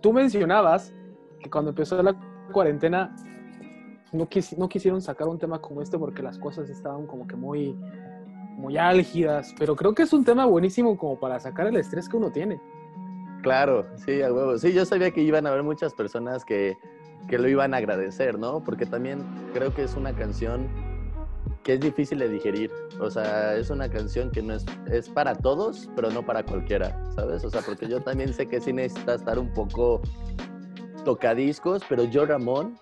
tú 0.00 0.12
mencionabas 0.12 0.94
que 1.40 1.50
cuando 1.50 1.70
empezó 1.70 2.00
la 2.02 2.16
cuarentena 2.52 3.14
no, 4.12 4.26
quis- 4.28 4.56
no 4.56 4.68
quisieron 4.68 5.02
sacar 5.02 5.26
un 5.28 5.38
tema 5.38 5.60
como 5.60 5.82
este 5.82 5.98
porque 5.98 6.22
las 6.22 6.38
cosas 6.38 6.70
estaban 6.70 7.06
como 7.06 7.26
que 7.26 7.34
muy, 7.36 7.76
muy 8.56 8.78
álgidas, 8.78 9.52
pero 9.58 9.74
creo 9.74 9.94
que 9.94 10.04
es 10.04 10.12
un 10.12 10.24
tema 10.24 10.46
buenísimo 10.46 10.96
como 10.96 11.18
para 11.18 11.38
sacar 11.40 11.66
el 11.66 11.76
estrés 11.76 12.08
que 12.08 12.16
uno 12.16 12.30
tiene. 12.30 12.60
Claro, 13.42 13.84
sí, 13.96 14.22
a 14.22 14.32
huevo. 14.32 14.56
Sí, 14.58 14.72
yo 14.72 14.84
sabía 14.84 15.10
que 15.10 15.20
iban 15.22 15.46
a 15.46 15.50
haber 15.50 15.62
muchas 15.64 15.92
personas 15.92 16.44
que, 16.44 16.76
que 17.28 17.38
lo 17.38 17.48
iban 17.48 17.74
a 17.74 17.78
agradecer, 17.78 18.38
¿no? 18.38 18.62
Porque 18.62 18.86
también 18.86 19.24
creo 19.52 19.74
que 19.74 19.82
es 19.82 19.94
una 19.94 20.14
canción 20.14 20.68
que 21.62 21.74
es 21.74 21.80
difícil 21.80 22.18
de 22.20 22.28
digerir. 22.28 22.70
O 23.00 23.10
sea, 23.10 23.56
es 23.56 23.70
una 23.70 23.88
canción 23.88 24.30
que 24.30 24.42
no 24.42 24.54
es, 24.54 24.64
es 24.90 25.08
para 25.08 25.34
todos, 25.34 25.90
pero 25.96 26.10
no 26.10 26.24
para 26.24 26.44
cualquiera, 26.44 26.96
¿sabes? 27.14 27.44
O 27.44 27.50
sea, 27.50 27.60
porque 27.62 27.88
yo 27.88 28.00
también 28.00 28.32
sé 28.32 28.46
que 28.46 28.60
sí 28.60 28.72
necesita 28.72 29.14
estar 29.14 29.38
un 29.38 29.52
poco 29.52 30.00
tocadiscos, 31.04 31.82
pero 31.88 32.04
yo, 32.04 32.24
Ramón, 32.24 32.78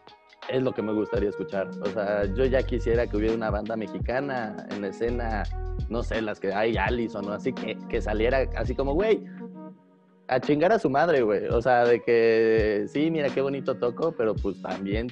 es 0.48 0.62
lo 0.62 0.72
que 0.72 0.82
me 0.82 0.92
gustaría 0.92 1.30
escuchar. 1.30 1.68
O 1.82 1.86
sea, 1.86 2.24
yo 2.26 2.44
ya 2.44 2.62
quisiera 2.62 3.06
que 3.06 3.16
hubiera 3.16 3.34
una 3.34 3.50
banda 3.50 3.76
mexicana 3.76 4.66
en 4.70 4.82
la 4.82 4.88
escena, 4.88 5.42
no 5.88 6.02
sé, 6.02 6.20
las 6.20 6.40
que 6.40 6.52
hay 6.52 6.76
o 6.76 7.22
no, 7.22 7.32
así 7.32 7.52
que, 7.52 7.78
que 7.88 8.00
saliera 8.00 8.46
así 8.56 8.74
como, 8.74 8.94
güey, 8.94 9.24
a 10.28 10.40
chingar 10.40 10.72
a 10.72 10.78
su 10.78 10.88
madre, 10.90 11.22
güey. 11.22 11.46
O 11.48 11.60
sea, 11.60 11.84
de 11.84 12.00
que 12.02 12.86
sí, 12.88 13.10
mira 13.10 13.28
qué 13.28 13.40
bonito 13.40 13.76
toco, 13.76 14.12
pero 14.12 14.34
pues 14.34 14.60
también 14.62 15.08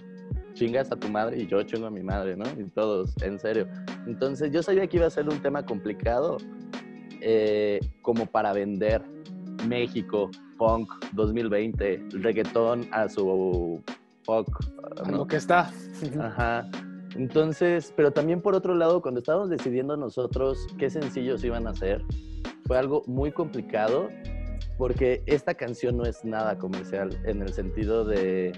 chingas 0.54 0.90
a 0.92 0.96
tu 0.96 1.08
madre 1.08 1.38
y 1.38 1.46
yo 1.46 1.62
chingo 1.62 1.86
a 1.86 1.90
mi 1.90 2.02
madre, 2.02 2.36
¿no? 2.36 2.44
Y 2.58 2.64
todos, 2.70 3.14
en 3.22 3.38
serio. 3.38 3.66
Entonces 4.06 4.52
yo 4.52 4.62
sabía 4.62 4.86
que 4.86 4.98
iba 4.98 5.06
a 5.06 5.10
ser 5.10 5.28
un 5.28 5.40
tema 5.40 5.64
complicado 5.64 6.38
eh, 7.20 7.80
como 8.02 8.26
para 8.26 8.52
vender 8.52 9.02
México, 9.66 10.30
punk 10.58 10.90
2020, 11.12 12.06
reggaetón 12.12 12.88
a 12.92 13.08
su 13.08 13.80
fuck, 14.24 14.48
a 14.98 15.10
¿no? 15.10 15.18
Lo 15.18 15.26
que 15.26 15.36
está. 15.36 15.70
Ajá. 16.20 16.68
Entonces, 17.14 17.92
pero 17.94 18.10
también 18.10 18.40
por 18.40 18.54
otro 18.54 18.74
lado, 18.74 19.02
cuando 19.02 19.20
estábamos 19.20 19.50
decidiendo 19.50 19.96
nosotros 19.96 20.66
qué 20.78 20.88
sencillos 20.88 21.44
iban 21.44 21.66
a 21.66 21.74
ser, 21.74 22.02
fue 22.66 22.78
algo 22.78 23.02
muy 23.06 23.32
complicado 23.32 24.08
porque 24.78 25.22
esta 25.26 25.54
canción 25.54 25.96
no 25.96 26.04
es 26.04 26.24
nada 26.24 26.58
comercial 26.58 27.10
en 27.24 27.42
el 27.42 27.52
sentido 27.52 28.04
de 28.04 28.52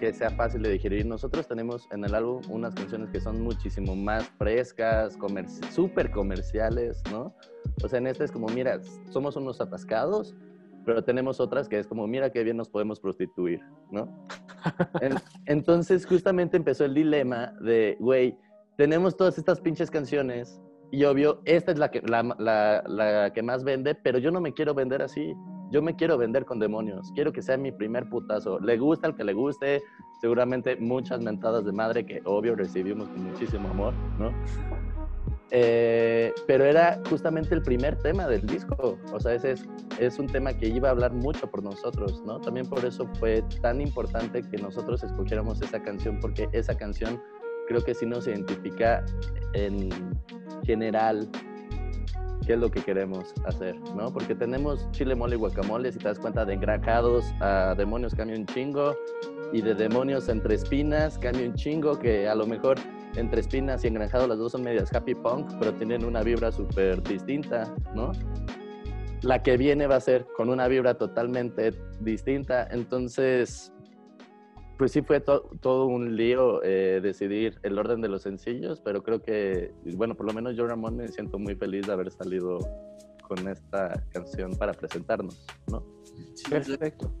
que 0.00 0.12
sea 0.12 0.30
fácil 0.30 0.62
de 0.62 0.70
digerir. 0.70 1.06
Nosotros 1.06 1.46
tenemos 1.46 1.86
en 1.92 2.04
el 2.04 2.14
álbum 2.14 2.40
unas 2.50 2.74
canciones 2.74 3.10
que 3.10 3.20
son 3.20 3.40
muchísimo 3.42 3.94
más 3.94 4.24
frescas, 4.38 5.16
comer 5.16 5.46
súper 5.70 6.10
comerciales, 6.10 7.02
¿no? 7.12 7.34
O 7.82 7.88
sea, 7.88 7.98
en 7.98 8.08
este 8.08 8.24
es 8.24 8.32
como, 8.32 8.48
mira, 8.48 8.80
somos 9.10 9.36
unos 9.36 9.60
atascados, 9.60 10.34
pero 10.84 11.02
tenemos 11.04 11.40
otras 11.40 11.68
que 11.68 11.78
es 11.78 11.86
como, 11.86 12.06
mira 12.06 12.30
qué 12.30 12.42
bien 12.44 12.56
nos 12.56 12.68
podemos 12.68 13.00
prostituir, 13.00 13.60
¿no? 13.90 14.08
En- 15.00 15.14
entonces, 15.46 16.06
justamente 16.06 16.56
empezó 16.56 16.84
el 16.84 16.94
dilema 16.94 17.52
de, 17.60 17.96
güey, 18.00 18.36
tenemos 18.76 19.16
todas 19.16 19.38
estas 19.38 19.60
pinches 19.60 19.90
canciones 19.90 20.60
y 20.94 21.04
obvio, 21.04 21.40
esta 21.44 21.72
es 21.72 21.78
la 21.78 21.90
que, 21.90 22.00
la, 22.02 22.22
la- 22.38 23.32
que 23.34 23.42
más 23.42 23.64
vende, 23.64 23.94
pero 23.94 24.18
yo 24.18 24.30
no 24.30 24.40
me 24.40 24.52
quiero 24.52 24.74
vender 24.74 25.02
así. 25.02 25.34
Yo 25.70 25.82
me 25.82 25.96
quiero 25.96 26.16
vender 26.16 26.44
con 26.44 26.60
demonios. 26.60 27.10
Quiero 27.14 27.32
que 27.32 27.42
sea 27.42 27.56
mi 27.56 27.72
primer 27.72 28.08
putazo. 28.08 28.60
Le 28.60 28.76
gusta 28.78 29.08
al 29.08 29.16
que 29.16 29.24
le 29.24 29.32
guste. 29.32 29.82
Seguramente 30.20 30.76
muchas 30.76 31.20
mentadas 31.20 31.64
de 31.64 31.72
madre 31.72 32.06
que 32.06 32.20
obvio 32.24 32.54
recibimos 32.54 33.08
con 33.08 33.24
muchísimo 33.24 33.68
amor, 33.68 33.92
¿no? 34.18 34.30
Eh, 35.50 36.32
pero 36.46 36.64
era 36.64 37.00
justamente 37.08 37.54
el 37.54 37.62
primer 37.62 37.96
tema 37.96 38.26
del 38.26 38.46
disco. 38.46 38.98
O 39.12 39.20
sea, 39.20 39.34
ese 39.34 39.52
es, 39.52 39.68
es 39.98 40.18
un 40.18 40.26
tema 40.26 40.52
que 40.52 40.68
iba 40.68 40.88
a 40.88 40.92
hablar 40.92 41.12
mucho 41.12 41.50
por 41.50 41.62
nosotros, 41.62 42.22
¿no? 42.24 42.40
También 42.40 42.66
por 42.66 42.84
eso 42.84 43.08
fue 43.18 43.42
tan 43.60 43.80
importante 43.80 44.42
que 44.42 44.56
nosotros 44.58 45.02
escogiéramos 45.02 45.60
esa 45.60 45.82
canción, 45.82 46.18
porque 46.20 46.48
esa 46.52 46.76
canción 46.76 47.20
creo 47.68 47.82
que 47.82 47.94
sí 47.94 48.06
nos 48.06 48.26
identifica 48.26 49.04
en 49.52 49.90
general 50.64 51.28
qué 52.46 52.54
es 52.54 52.58
lo 52.58 52.70
que 52.70 52.82
queremos 52.82 53.32
hacer, 53.46 53.74
¿no? 53.96 54.12
Porque 54.12 54.34
tenemos 54.34 54.90
chile, 54.92 55.14
mole 55.14 55.36
y 55.36 55.38
guacamole, 55.38 55.90
si 55.92 55.98
te 55.98 56.08
das 56.08 56.18
cuenta, 56.18 56.44
de 56.44 56.54
engrajados 56.54 57.24
a 57.40 57.74
demonios 57.76 58.14
cambia 58.14 58.36
un 58.36 58.46
chingo, 58.46 58.94
y 59.52 59.62
de 59.62 59.74
demonios 59.74 60.28
entre 60.28 60.56
espinas 60.56 61.18
cambia 61.18 61.46
un 61.46 61.54
chingo, 61.54 61.98
que 61.98 62.28
a 62.28 62.34
lo 62.34 62.46
mejor 62.46 62.76
entre 63.14 63.40
espinas 63.40 63.84
y 63.84 63.88
engranjado 63.88 64.26
las 64.26 64.38
dos 64.38 64.52
son 64.52 64.62
medias 64.62 64.92
happy 64.92 65.14
punk, 65.14 65.52
pero 65.58 65.72
tienen 65.74 66.04
una 66.04 66.22
vibra 66.22 66.50
súper 66.50 67.02
distinta, 67.02 67.72
¿no? 67.94 68.12
La 69.22 69.42
que 69.42 69.56
viene 69.56 69.86
va 69.86 69.96
a 69.96 70.00
ser 70.00 70.26
con 70.36 70.50
una 70.50 70.68
vibra 70.68 70.94
totalmente 70.94 71.72
distinta, 72.00 72.66
entonces, 72.70 73.72
pues 74.78 74.92
sí 74.92 75.02
fue 75.02 75.20
to- 75.20 75.48
todo 75.60 75.86
un 75.86 76.16
lío 76.16 76.62
eh, 76.64 77.00
decidir 77.02 77.58
el 77.62 77.78
orden 77.78 78.00
de 78.00 78.08
los 78.08 78.22
sencillos, 78.22 78.80
pero 78.84 79.02
creo 79.02 79.22
que, 79.22 79.72
bueno, 79.96 80.14
por 80.16 80.26
lo 80.26 80.32
menos 80.32 80.56
yo, 80.56 80.66
Ramón, 80.66 80.96
me 80.96 81.08
siento 81.08 81.38
muy 81.38 81.54
feliz 81.54 81.86
de 81.86 81.92
haber 81.92 82.10
salido 82.10 82.58
con 83.28 83.46
esta 83.48 84.04
canción 84.12 84.52
para 84.56 84.72
presentarnos, 84.72 85.46
¿no? 85.70 85.84
Sí, 86.34 86.44
Perfecto. 86.50 87.12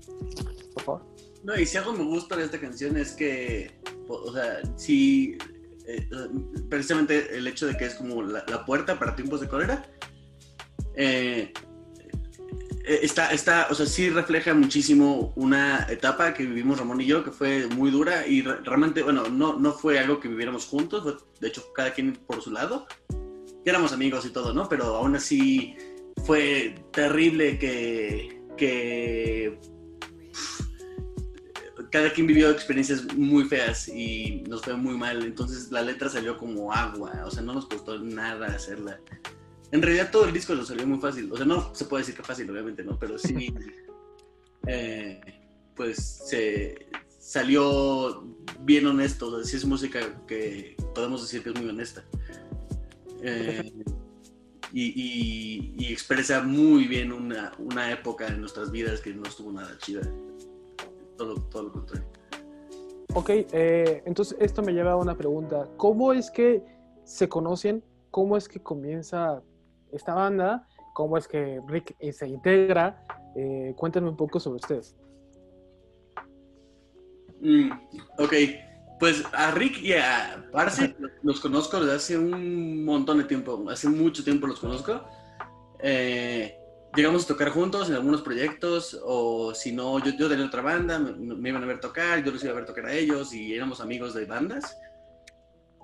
Por 0.74 0.82
favor. 0.82 1.02
No, 1.44 1.58
y 1.58 1.66
si 1.66 1.76
algo 1.76 1.92
me 1.92 2.04
gusta 2.04 2.36
de 2.36 2.44
esta 2.44 2.58
canción 2.58 2.96
es 2.96 3.12
que, 3.12 3.70
o 4.08 4.32
sea, 4.32 4.60
sí, 4.76 5.36
eh, 5.86 6.08
precisamente 6.68 7.36
el 7.36 7.46
hecho 7.46 7.66
de 7.66 7.76
que 7.76 7.84
es 7.86 7.94
como 7.94 8.22
la, 8.22 8.44
la 8.48 8.64
puerta 8.64 8.98
para 8.98 9.14
tiempos 9.14 9.40
de 9.40 9.48
cólera, 9.48 9.84
eh, 10.96 11.52
está, 12.84 13.32
está, 13.32 13.68
o 13.70 13.74
sea, 13.74 13.86
sí 13.86 14.10
refleja 14.10 14.52
muchísimo 14.54 15.32
una 15.36 15.86
etapa 15.88 16.34
que 16.34 16.44
vivimos 16.44 16.78
Ramón 16.78 17.00
y 17.00 17.06
yo, 17.06 17.24
que 17.24 17.30
fue 17.30 17.66
muy 17.68 17.90
dura 17.90 18.26
y 18.26 18.42
re- 18.42 18.60
realmente, 18.62 19.02
bueno, 19.02 19.28
no, 19.28 19.58
no 19.58 19.72
fue 19.72 19.98
algo 19.98 20.20
que 20.20 20.28
viviéramos 20.28 20.66
juntos, 20.66 21.24
de 21.40 21.48
hecho, 21.48 21.72
cada 21.74 21.92
quien 21.92 22.12
por 22.14 22.42
su 22.42 22.50
lado, 22.50 22.86
éramos 23.64 23.92
amigos 23.92 24.26
y 24.26 24.30
todo, 24.30 24.52
¿no? 24.52 24.68
Pero 24.68 24.96
aún 24.96 25.16
así 25.16 25.74
fue 26.26 26.74
terrible 26.92 27.58
que, 27.58 28.42
que 28.56 29.58
cada 31.90 32.12
quien 32.12 32.26
vivió 32.26 32.50
experiencias 32.50 33.04
muy 33.14 33.44
feas 33.44 33.88
y 33.88 34.42
nos 34.48 34.62
fue 34.62 34.76
muy 34.76 34.96
mal. 34.98 35.24
Entonces 35.24 35.70
la 35.70 35.80
letra 35.80 36.10
salió 36.10 36.36
como 36.36 36.72
agua, 36.72 37.22
o 37.24 37.30
sea, 37.30 37.42
no 37.42 37.54
nos 37.54 37.66
costó 37.66 37.98
nada 37.98 38.48
hacerla. 38.48 39.00
En 39.74 39.82
realidad 39.82 40.10
todo 40.12 40.26
el 40.26 40.32
disco 40.32 40.54
nos 40.54 40.68
salió 40.68 40.86
muy 40.86 40.98
fácil. 41.00 41.32
O 41.32 41.36
sea, 41.36 41.44
no 41.44 41.74
se 41.74 41.84
puede 41.86 42.02
decir 42.02 42.14
que 42.14 42.22
fácil, 42.22 42.48
obviamente, 42.48 42.84
¿no? 42.84 42.96
Pero 42.96 43.18
sí, 43.18 43.52
eh, 44.68 45.20
pues 45.74 45.96
se 45.96 46.86
salió 47.18 48.22
bien 48.60 48.86
honesto. 48.86 49.26
O 49.26 49.36
sea, 49.36 49.44
sí 49.44 49.56
es 49.56 49.64
música 49.64 49.98
que 50.28 50.76
podemos 50.94 51.22
decir 51.22 51.42
que 51.42 51.50
es 51.50 51.56
muy 51.60 51.68
honesta. 51.68 52.04
Eh, 53.20 53.72
y, 54.72 54.84
y- 54.94 55.74
y 55.76 55.92
expresa 55.92 56.40
muy 56.42 56.86
bien 56.86 57.10
una, 57.12 57.50
una 57.58 57.90
época 57.90 58.28
en 58.28 58.40
nuestras 58.40 58.70
vidas 58.70 59.00
que 59.00 59.12
no 59.12 59.24
estuvo 59.24 59.50
nada 59.50 59.76
chida. 59.78 60.02
Todo, 61.16 61.34
todo 61.50 61.64
lo 61.64 61.72
contrario. 61.72 62.06
Ok, 63.12 63.28
eh, 63.30 64.04
entonces 64.06 64.36
esto 64.40 64.62
me 64.62 64.72
lleva 64.72 64.92
a 64.92 64.96
una 64.96 65.16
pregunta. 65.16 65.68
¿Cómo 65.78 66.12
es 66.12 66.30
que 66.30 66.62
se 67.04 67.28
conocen? 67.28 67.82
¿Cómo 68.12 68.36
es 68.36 68.46
que 68.48 68.60
comienza 68.60 69.42
esta 69.94 70.14
banda? 70.14 70.66
¿Cómo 70.92 71.16
es 71.16 71.26
que 71.26 71.60
Rick 71.66 71.96
eh, 71.98 72.12
se 72.12 72.28
integra? 72.28 73.04
Eh, 73.36 73.74
un 73.78 74.16
poco 74.16 74.38
sobre 74.38 74.56
ustedes. 74.56 74.96
Mm, 77.40 77.70
ok, 78.18 78.32
pues 79.00 79.24
a 79.32 79.50
Rick 79.50 79.82
y 79.82 79.92
a 79.94 80.48
Parse 80.52 80.94
los 81.22 81.40
conozco 81.40 81.80
desde 81.80 81.96
hace 81.96 82.18
un 82.18 82.84
montón 82.84 83.18
de 83.18 83.24
tiempo, 83.24 83.64
hace 83.68 83.88
mucho 83.88 84.22
tiempo 84.22 84.46
los 84.46 84.60
conozco. 84.60 85.04
Eh, 85.80 86.56
llegamos 86.94 87.24
a 87.24 87.28
tocar 87.28 87.50
juntos 87.50 87.88
en 87.88 87.96
algunos 87.96 88.22
proyectos, 88.22 88.98
o 89.04 89.52
si 89.52 89.72
no, 89.72 89.98
yo, 89.98 90.12
yo 90.12 90.28
tenía 90.28 90.46
otra 90.46 90.62
banda, 90.62 90.98
me, 90.98 91.34
me 91.34 91.48
iban 91.48 91.62
a 91.62 91.66
ver 91.66 91.80
tocar, 91.80 92.22
yo 92.24 92.30
los 92.30 92.42
iba 92.44 92.52
a 92.52 92.56
ver 92.56 92.66
tocar 92.66 92.86
a 92.86 92.94
ellos 92.94 93.34
y 93.34 93.52
éramos 93.52 93.80
amigos 93.80 94.14
de 94.14 94.24
bandas. 94.26 94.76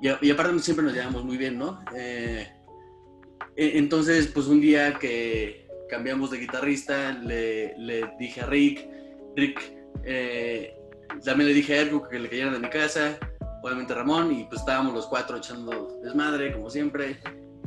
Y, 0.00 0.30
aparte 0.30 0.58
siempre 0.60 0.84
nos 0.84 0.94
llevamos 0.94 1.24
muy 1.24 1.36
bien, 1.36 1.58
¿no? 1.58 1.84
Eh, 1.94 2.50
entonces, 3.78 4.26
pues 4.28 4.46
un 4.46 4.60
día 4.60 4.94
que 4.94 5.66
cambiamos 5.88 6.30
de 6.30 6.38
guitarrista, 6.38 7.12
le, 7.12 7.76
le 7.78 8.10
dije 8.18 8.40
a 8.40 8.46
Rick, 8.46 8.88
Rick, 9.36 9.60
eh, 10.04 10.74
también 11.24 11.48
le 11.48 11.54
dije 11.54 11.74
a 11.74 11.80
Ergo 11.82 12.08
que 12.08 12.18
le 12.18 12.28
cayeran 12.28 12.54
de 12.54 12.60
mi 12.60 12.70
casa, 12.70 13.18
obviamente 13.62 13.94
Ramón, 13.94 14.32
y 14.32 14.44
pues 14.44 14.60
estábamos 14.60 14.94
los 14.94 15.06
cuatro 15.06 15.36
echando 15.36 16.00
desmadre, 16.02 16.52
como 16.52 16.70
siempre. 16.70 17.18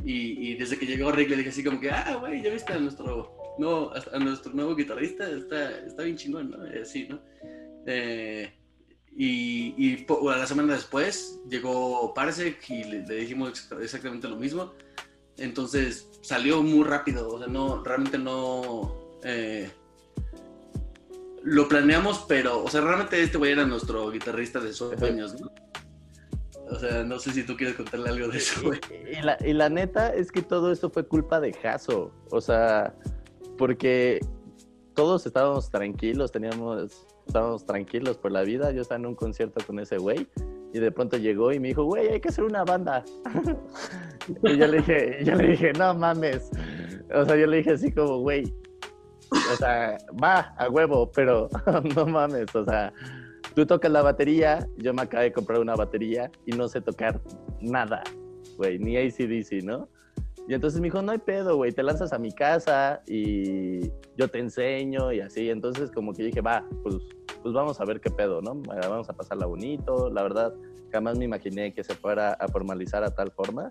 Y, 0.04 0.50
y 0.50 0.54
desde 0.56 0.78
que 0.78 0.84
llegó 0.86 1.12
Rick 1.12 1.30
le 1.30 1.36
dije 1.36 1.48
así 1.50 1.64
como 1.64 1.80
que, 1.80 1.90
ah, 1.90 2.16
güey, 2.20 2.42
ya 2.42 2.50
viste 2.50 2.72
a 2.72 2.78
nuestro, 2.78 3.36
no, 3.58 3.90
a 3.92 4.18
nuestro 4.18 4.52
nuevo 4.52 4.74
guitarrista, 4.74 5.30
está, 5.30 5.78
está 5.86 6.02
bien 6.02 6.16
chingón, 6.16 6.50
¿no? 6.50 6.58
Así, 6.80 7.08
¿no? 7.08 7.20
Eh, 7.86 8.52
y, 9.16 9.74
y 9.78 10.06
a 10.10 10.36
la 10.36 10.46
semana 10.46 10.74
después 10.74 11.40
llegó 11.48 12.12
Parsec 12.14 12.68
y 12.68 12.84
le, 12.84 13.00
dijimos 13.02 13.50
ex- 13.50 13.72
exactamente 13.80 14.28
lo 14.28 14.36
mismo. 14.36 14.72
Entonces 15.36 16.08
salió 16.22 16.62
muy 16.62 16.84
rápido, 16.84 17.28
o 17.28 17.38
sea, 17.38 17.48
no, 17.48 17.82
realmente 17.82 18.18
no... 18.18 18.96
eh, 19.22 19.70
lo 21.42 21.68
planeamos, 21.68 22.24
pero, 22.26 22.64
o 22.64 22.70
sea, 22.70 22.80
realmente 22.80 23.22
este 23.22 23.36
güey 23.36 23.52
era 23.52 23.66
nuestro 23.66 24.10
guitarrista 24.10 24.60
de 24.60 24.72
sueños, 24.72 25.38
¿no? 25.38 25.52
O 26.70 26.78
sea, 26.78 27.04
no 27.04 27.18
sé 27.18 27.32
si 27.32 27.44
tú 27.44 27.54
quieres 27.56 27.76
contarle 27.76 28.08
algo 28.08 28.28
de 28.28 28.38
eso, 28.38 28.62
güey. 28.62 28.80
Y, 28.90 29.18
y 29.18 29.22
la, 29.22 29.36
y 29.44 29.52
la 29.52 29.68
neta 29.68 30.14
es 30.14 30.32
que 30.32 30.40
todo 30.40 30.72
esto 30.72 30.88
fue 30.88 31.06
culpa 31.06 31.38
de 31.40 31.52
Jaso. 31.52 32.10
O 32.30 32.40
sea, 32.40 32.94
porque 33.58 34.20
todos 34.94 35.26
estábamos 35.26 35.70
tranquilos, 35.70 36.32
teníamos, 36.32 37.06
estábamos 37.26 37.66
tranquilos 37.66 38.16
por 38.16 38.32
la 38.32 38.42
vida. 38.42 38.72
Yo 38.72 38.80
estaba 38.80 38.98
en 38.98 39.06
un 39.06 39.14
concierto 39.14 39.62
con 39.66 39.78
ese 39.78 39.98
güey 39.98 40.26
y 40.74 40.80
de 40.80 40.90
pronto 40.90 41.16
llegó 41.16 41.52
y 41.52 41.60
me 41.60 41.68
dijo, 41.68 41.84
güey, 41.84 42.08
hay 42.08 42.20
que 42.20 42.30
hacer 42.30 42.42
una 42.42 42.64
banda. 42.64 43.04
y 44.42 44.56
yo 44.56 44.66
le 44.66 44.78
dije, 44.78 45.20
yo 45.22 45.36
le 45.36 45.46
dije, 45.50 45.72
no 45.72 45.94
mames. 45.94 46.50
O 47.14 47.24
sea, 47.24 47.36
yo 47.36 47.46
le 47.46 47.58
dije 47.58 47.70
así 47.70 47.92
como, 47.92 48.18
güey, 48.18 48.52
o 49.30 49.56
sea, 49.56 49.96
va 50.20 50.52
a 50.58 50.68
huevo, 50.68 51.12
pero 51.12 51.48
no 51.94 52.06
mames, 52.06 52.52
o 52.56 52.64
sea, 52.64 52.92
tú 53.54 53.64
tocas 53.64 53.92
la 53.92 54.02
batería, 54.02 54.66
yo 54.76 54.92
me 54.92 55.02
acabé 55.02 55.26
de 55.26 55.32
comprar 55.32 55.60
una 55.60 55.76
batería 55.76 56.28
y 56.44 56.50
no 56.50 56.66
sé 56.66 56.80
tocar 56.80 57.20
nada, 57.60 58.02
güey, 58.56 58.80
ni 58.80 58.96
ACDC, 58.96 59.62
¿no? 59.62 59.88
Y 60.48 60.54
entonces 60.54 60.80
me 60.80 60.88
dijo, 60.88 61.02
no 61.02 61.12
hay 61.12 61.18
pedo, 61.18 61.56
güey, 61.56 61.70
te 61.70 61.84
lanzas 61.84 62.12
a 62.12 62.18
mi 62.18 62.32
casa 62.32 63.00
y 63.06 63.92
yo 64.16 64.26
te 64.28 64.40
enseño 64.40 65.12
y 65.12 65.20
así. 65.20 65.48
Entonces 65.48 65.90
como 65.92 66.12
que 66.12 66.24
dije, 66.24 66.40
va, 66.40 66.68
pues, 66.82 66.96
pues 67.44 67.52
vamos 67.54 67.78
a 67.78 67.84
ver 67.84 68.00
qué 68.00 68.10
pedo, 68.10 68.40
¿no? 68.40 68.54
Vamos 68.88 69.10
a 69.10 69.12
pasarla 69.12 69.44
bonito. 69.44 70.08
La 70.08 70.22
verdad, 70.22 70.54
jamás 70.90 71.18
me 71.18 71.26
imaginé 71.26 71.74
que 71.74 71.84
se 71.84 71.94
fuera 71.94 72.32
a 72.32 72.48
formalizar 72.48 73.04
a 73.04 73.14
tal 73.14 73.30
forma. 73.32 73.70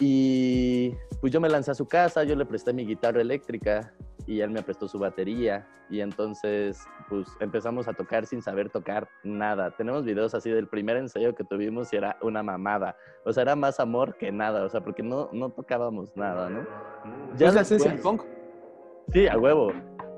Y 0.00 0.90
pues 1.20 1.32
yo 1.32 1.40
me 1.40 1.48
lancé 1.48 1.70
a 1.70 1.74
su 1.74 1.86
casa, 1.86 2.24
yo 2.24 2.34
le 2.34 2.44
presté 2.44 2.72
mi 2.72 2.84
guitarra 2.84 3.20
eléctrica 3.20 3.94
y 4.26 4.40
él 4.40 4.50
me 4.50 4.60
prestó 4.60 4.88
su 4.88 4.98
batería. 4.98 5.68
Y 5.88 6.00
entonces, 6.00 6.84
pues 7.08 7.28
empezamos 7.38 7.86
a 7.86 7.92
tocar 7.92 8.26
sin 8.26 8.42
saber 8.42 8.70
tocar 8.70 9.08
nada. 9.22 9.70
Tenemos 9.76 10.04
videos 10.04 10.34
así 10.34 10.50
del 10.50 10.66
primer 10.66 10.96
ensayo 10.96 11.36
que 11.36 11.44
tuvimos 11.44 11.92
y 11.92 11.96
era 11.96 12.16
una 12.22 12.42
mamada. 12.42 12.96
O 13.24 13.32
sea, 13.32 13.42
era 13.44 13.54
más 13.54 13.78
amor 13.78 14.16
que 14.16 14.32
nada, 14.32 14.64
o 14.64 14.68
sea, 14.68 14.80
porque 14.80 15.04
no, 15.04 15.28
no 15.32 15.50
tocábamos 15.50 16.10
nada, 16.16 16.50
¿no? 16.50 16.66
Ya 17.36 17.46
es 17.46 17.54
la 17.54 17.60
esencia 17.60 17.92
después- 17.92 18.18
del 18.18 18.24
punk. 18.24 19.12
Sí, 19.12 19.28
a 19.28 19.38
huevo. 19.38 19.72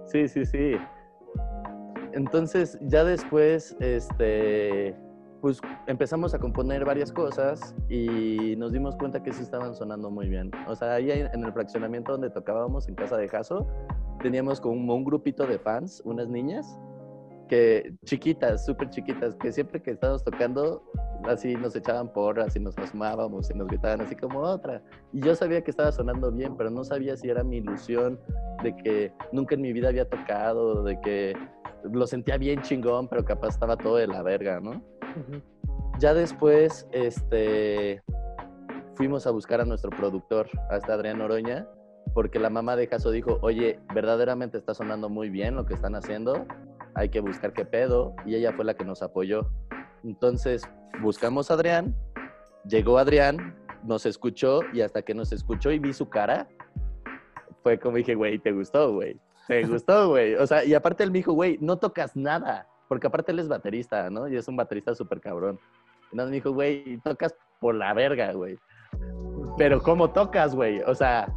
Sí, 0.07 0.27
sí, 0.29 0.47
sí. 0.47 0.77
Entonces, 2.15 2.79
ya 2.83 3.03
después, 3.05 3.77
este, 3.81 4.95
pues 5.41 5.61
empezamos 5.89 6.33
a 6.33 6.39
componer 6.39 6.85
varias 6.85 7.13
cosas 7.13 7.75
y 7.89 8.55
nos 8.57 8.73
dimos 8.73 8.97
cuenta 8.97 9.23
que 9.23 9.33
sí 9.33 9.43
estaban 9.43 9.75
sonando 9.75 10.11
muy 10.11 10.29
bien. 10.29 10.51
O 10.69 10.77
sea, 10.77 10.95
ahí 10.95 11.11
en 11.11 11.45
el 11.45 11.53
fraccionamiento 11.53 12.13
donde 12.13 12.31
tocábamos 12.31 12.89
en 12.89 12.95
casa 12.95 13.17
de 13.17 13.29
Jaso, 13.29 13.67
teníamos 14.23 14.61
como 14.61 14.95
un 14.95 15.05
grupito 15.05 15.45
de 15.47 15.59
fans, 15.59 16.01
unas 16.05 16.29
niñas, 16.29 16.79
que 17.49 17.95
chiquitas, 18.05 18.65
súper 18.65 18.91
chiquitas, 18.91 19.35
que 19.35 19.53
siempre 19.53 19.83
que 19.83 19.91
estábamos 19.91 20.25
tocando, 20.25 20.83
así 21.25 21.55
nos 21.57 21.75
echaban 21.77 22.13
porras 22.13 22.55
y 22.57 22.61
nos 22.61 22.79
asomábamos 22.79 23.51
y 23.51 23.55
nos 23.55 23.67
gritaban 23.67 24.01
así 24.01 24.15
como 24.15 24.41
otra. 24.41 24.83
Y 25.13 25.21
yo 25.21 25.35
sabía 25.35 25.63
que 25.63 25.71
estaba 25.71 25.91
sonando 25.93 26.31
bien, 26.31 26.57
pero 26.57 26.71
no 26.71 26.85
sabía 26.85 27.17
si 27.17 27.29
era 27.29 27.43
mi 27.45 27.59
ilusión 27.59 28.19
de 28.63 28.75
que 28.77 29.13
nunca 29.33 29.57
en 29.57 29.63
mi 29.63 29.73
vida 29.73 29.89
había 29.89 30.09
tocado, 30.09 30.85
de 30.85 30.99
que 31.01 31.35
lo 31.93 32.07
sentía 32.07 32.37
bien 32.39 32.63
chingón, 32.63 33.09
pero 33.09 33.25
capaz 33.25 33.49
estaba 33.49 33.77
todo 33.77 33.97
de 33.97 34.07
la 34.07 34.23
verga, 34.23 34.61
¿no? 34.61 34.83
Ya 35.99 36.15
después, 36.15 36.89
este, 36.93 38.03
fuimos 38.95 39.27
a 39.27 39.31
buscar 39.31 39.61
a 39.61 39.65
nuestro 39.65 39.91
productor, 39.91 40.49
hasta 40.71 40.95
Adrián 40.95 41.21
Oroña, 41.21 41.69
porque 42.15 42.39
la 42.39 42.51
mamá 42.51 42.77
de 42.77 42.89
Caso 42.89 43.11
dijo, 43.11 43.39
oye, 43.43 43.81
verdaderamente 43.95 44.59
está 44.59 44.75
sonando 44.75 45.09
muy 45.09 45.31
bien 45.31 45.57
lo 45.57 45.67
que 45.67 45.75
están 45.75 45.95
haciendo, 45.95 46.47
hay 46.95 47.09
que 47.09 47.21
buscar 47.21 47.53
qué 47.53 47.65
pedo, 47.65 48.15
y 48.25 48.35
ella 48.35 48.53
fue 48.53 48.65
la 48.65 48.75
que 48.75 48.85
nos 48.85 49.03
apoyó. 49.03 49.51
Entonces, 50.05 50.63
buscamos 51.03 51.51
a 51.51 51.55
Adrián, 51.55 51.95
llegó 52.69 52.99
Adrián, 52.99 53.57
nos 53.85 54.07
escuchó, 54.07 54.61
y 54.73 54.81
hasta 54.81 55.03
que 55.03 55.15
nos 55.15 55.33
escuchó 55.33 55.71
y 55.71 55.79
vi 55.79 55.93
su 55.93 56.09
cara, 56.09 56.49
fue 57.63 57.79
como 57.79 57.97
dije, 57.97 58.15
güey, 58.15 58.39
¿te 58.39 58.53
gustó, 58.53 58.93
güey? 58.93 59.19
¿Te 59.47 59.65
gustó, 59.65 60.09
güey? 60.11 60.35
O 60.37 60.47
sea, 60.47 60.65
y 60.65 60.75
aparte 60.75 61.05
él 61.05 61.11
me 61.11 61.19
dijo, 61.19 61.33
güey, 61.33 61.59
no 61.61 61.77
tocas 61.77 62.17
nada, 62.17 62.67
porque 62.89 63.07
aparte 63.07 63.33
él 63.33 63.39
es 63.39 63.49
baterista, 63.49 64.09
¿no? 64.11 64.29
Y 64.29 64.37
es 64.37 64.49
un 64.49 64.57
baterista 64.57 64.95
súper 64.95 65.21
cabrón. 65.21 65.59
Y 66.13 66.17
nos 66.17 66.31
dijo, 66.31 66.53
güey, 66.53 66.99
tocas 66.99 67.35
por 67.61 67.75
la 67.75 67.93
verga, 67.93 68.33
güey. 68.33 68.59
Pero 69.59 69.83
¿cómo 69.83 70.11
tocas, 70.11 70.55
güey? 70.55 70.81
O 70.83 70.95
sea, 70.95 71.33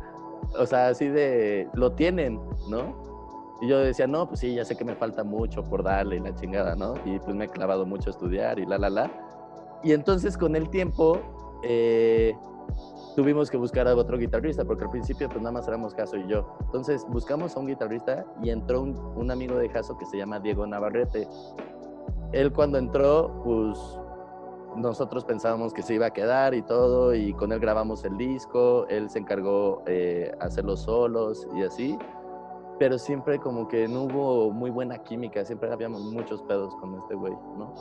o 0.57 0.65
sea, 0.65 0.87
así 0.89 1.07
de, 1.07 1.67
lo 1.73 1.91
tienen, 1.91 2.39
¿no? 2.69 3.57
Y 3.61 3.67
yo 3.67 3.79
decía, 3.79 4.07
no, 4.07 4.27
pues 4.27 4.39
sí, 4.39 4.55
ya 4.55 4.63
sé 4.63 4.75
que 4.75 4.85
me 4.85 4.95
falta 4.95 5.23
mucho 5.23 5.63
por 5.63 5.83
darle 5.83 6.17
y 6.17 6.19
la 6.19 6.33
chingada, 6.35 6.75
¿no? 6.75 6.95
Y 7.05 7.19
pues 7.19 7.35
me 7.35 7.45
he 7.45 7.49
clavado 7.49 7.85
mucho 7.85 8.09
a 8.09 8.13
estudiar 8.13 8.59
y 8.59 8.65
la, 8.65 8.77
la, 8.77 8.89
la. 8.89 9.11
Y 9.83 9.93
entonces 9.93 10.37
con 10.37 10.55
el 10.55 10.69
tiempo 10.69 11.21
eh, 11.63 12.35
tuvimos 13.15 13.49
que 13.49 13.57
buscar 13.57 13.87
a 13.87 13.95
otro 13.95 14.17
guitarrista, 14.17 14.65
porque 14.65 14.85
al 14.85 14.91
principio 14.91 15.27
pues 15.27 15.41
nada 15.41 15.53
más 15.53 15.67
éramos 15.67 15.93
Jaso 15.93 16.17
y 16.17 16.27
yo. 16.27 16.57
Entonces 16.61 17.05
buscamos 17.09 17.55
a 17.55 17.59
un 17.59 17.67
guitarrista 17.67 18.25
y 18.41 18.49
entró 18.49 18.81
un, 18.81 18.97
un 19.15 19.31
amigo 19.31 19.57
de 19.57 19.69
Jaso 19.69 19.97
que 19.97 20.05
se 20.05 20.17
llama 20.17 20.39
Diego 20.39 20.65
Navarrete. 20.65 21.27
Él 22.31 22.51
cuando 22.51 22.77
entró, 22.77 23.41
pues 23.43 23.99
nosotros 24.77 25.25
pensábamos 25.25 25.73
que 25.73 25.81
se 25.81 25.95
iba 25.95 26.07
a 26.07 26.11
quedar 26.11 26.53
y 26.53 26.61
todo, 26.61 27.13
y 27.15 27.33
con 27.33 27.51
él 27.51 27.59
grabamos 27.59 28.03
el 28.05 28.17
disco, 28.17 28.85
él 28.89 29.09
se 29.09 29.19
encargó 29.19 29.83
eh, 29.87 30.31
hacer 30.39 30.65
los 30.65 30.81
solos 30.81 31.47
y 31.55 31.63
así, 31.63 31.97
pero 32.79 32.97
siempre 32.97 33.39
como 33.39 33.67
que 33.67 33.87
no 33.87 34.03
hubo 34.03 34.51
muy 34.51 34.69
buena 34.69 34.99
química, 34.99 35.43
siempre 35.43 35.71
habíamos 35.71 36.01
muchos 36.01 36.43
pedos 36.43 36.75
con 36.75 36.95
este 36.95 37.15
güey, 37.15 37.33
¿no? 37.57 37.73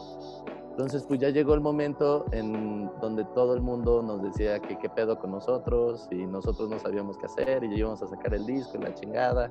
Entonces 0.76 1.06
pues 1.08 1.20
ya 1.20 1.30
llegó 1.30 1.54
el 1.54 1.62
momento 1.62 2.26
en 2.32 2.90
donde 3.00 3.24
todo 3.34 3.54
el 3.54 3.62
mundo 3.62 4.02
nos 4.02 4.22
decía 4.22 4.60
que 4.60 4.76
qué 4.78 4.90
pedo 4.90 5.18
con 5.18 5.30
nosotros 5.30 6.06
y 6.10 6.26
nosotros 6.26 6.68
no 6.68 6.78
sabíamos 6.78 7.16
qué 7.16 7.24
hacer 7.24 7.64
y 7.64 7.74
íbamos 7.74 8.02
a 8.02 8.06
sacar 8.06 8.34
el 8.34 8.44
disco 8.44 8.76
y 8.76 8.82
la 8.82 8.92
chingada. 8.92 9.50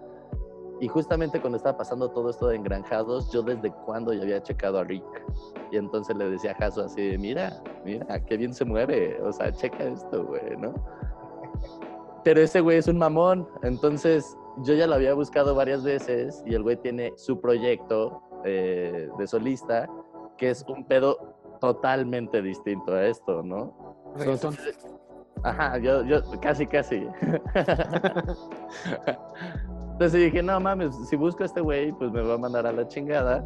Y 0.82 0.88
justamente 0.88 1.42
cuando 1.42 1.58
estaba 1.58 1.80
pasando 1.80 2.12
todo 2.12 2.30
esto 2.30 2.50
de 2.50 2.58
engranjados, 2.58 3.32
yo 3.32 3.42
desde 3.42 3.72
cuando 3.72 4.14
ya 4.14 4.22
había 4.22 4.44
checado 4.44 4.78
a 4.78 4.84
Rick. 4.84 5.04
Y 5.72 5.78
entonces 5.78 6.16
le 6.16 6.30
decía 6.30 6.52
a 6.52 6.56
Jaso 6.58 6.84
así, 6.84 7.18
mira, 7.18 7.60
mira, 7.84 8.24
qué 8.24 8.38
bien 8.38 8.54
se 8.54 8.64
mueve. 8.64 9.20
O 9.24 9.32
sea, 9.32 9.52
checa 9.52 9.84
esto, 9.84 10.26
güey, 10.26 10.56
¿no? 10.58 10.76
Pero 12.24 12.40
ese 12.40 12.62
güey 12.62 12.78
es 12.78 12.88
un 12.88 13.00
mamón. 13.00 13.48
Entonces 13.64 14.38
yo 14.58 14.76
ya 14.76 14.86
lo 14.86 14.94
había 14.94 15.16
buscado 15.16 15.56
varias 15.56 15.84
veces 15.84 16.44
y 16.46 16.54
el 16.54 16.62
güey 16.62 16.78
tiene 16.78 17.14
su 17.16 17.42
proyecto 17.42 18.22
eh, 18.44 19.10
de 19.18 19.26
solista, 19.26 19.90
que 20.38 20.50
es 20.50 20.66
un 20.68 20.86
pedo 20.86 21.36
totalmente 21.60 22.42
distinto 22.42 22.94
a 22.94 23.06
esto, 23.06 23.44
¿no? 23.44 23.74
Reggaetón. 24.16 24.56
Ajá, 25.44 25.78
yo, 25.78 26.04
yo 26.04 26.22
casi, 26.42 26.66
casi. 26.66 27.08
Entonces 29.92 30.24
dije, 30.24 30.42
no 30.44 30.60
mames, 30.60 30.96
si 31.08 31.16
busco 31.16 31.44
a 31.44 31.46
este 31.46 31.62
güey, 31.62 31.92
pues 31.94 32.12
me 32.12 32.22
va 32.22 32.34
a 32.34 32.38
mandar 32.38 32.68
a 32.68 32.72
la 32.72 32.88
chingada. 32.88 33.46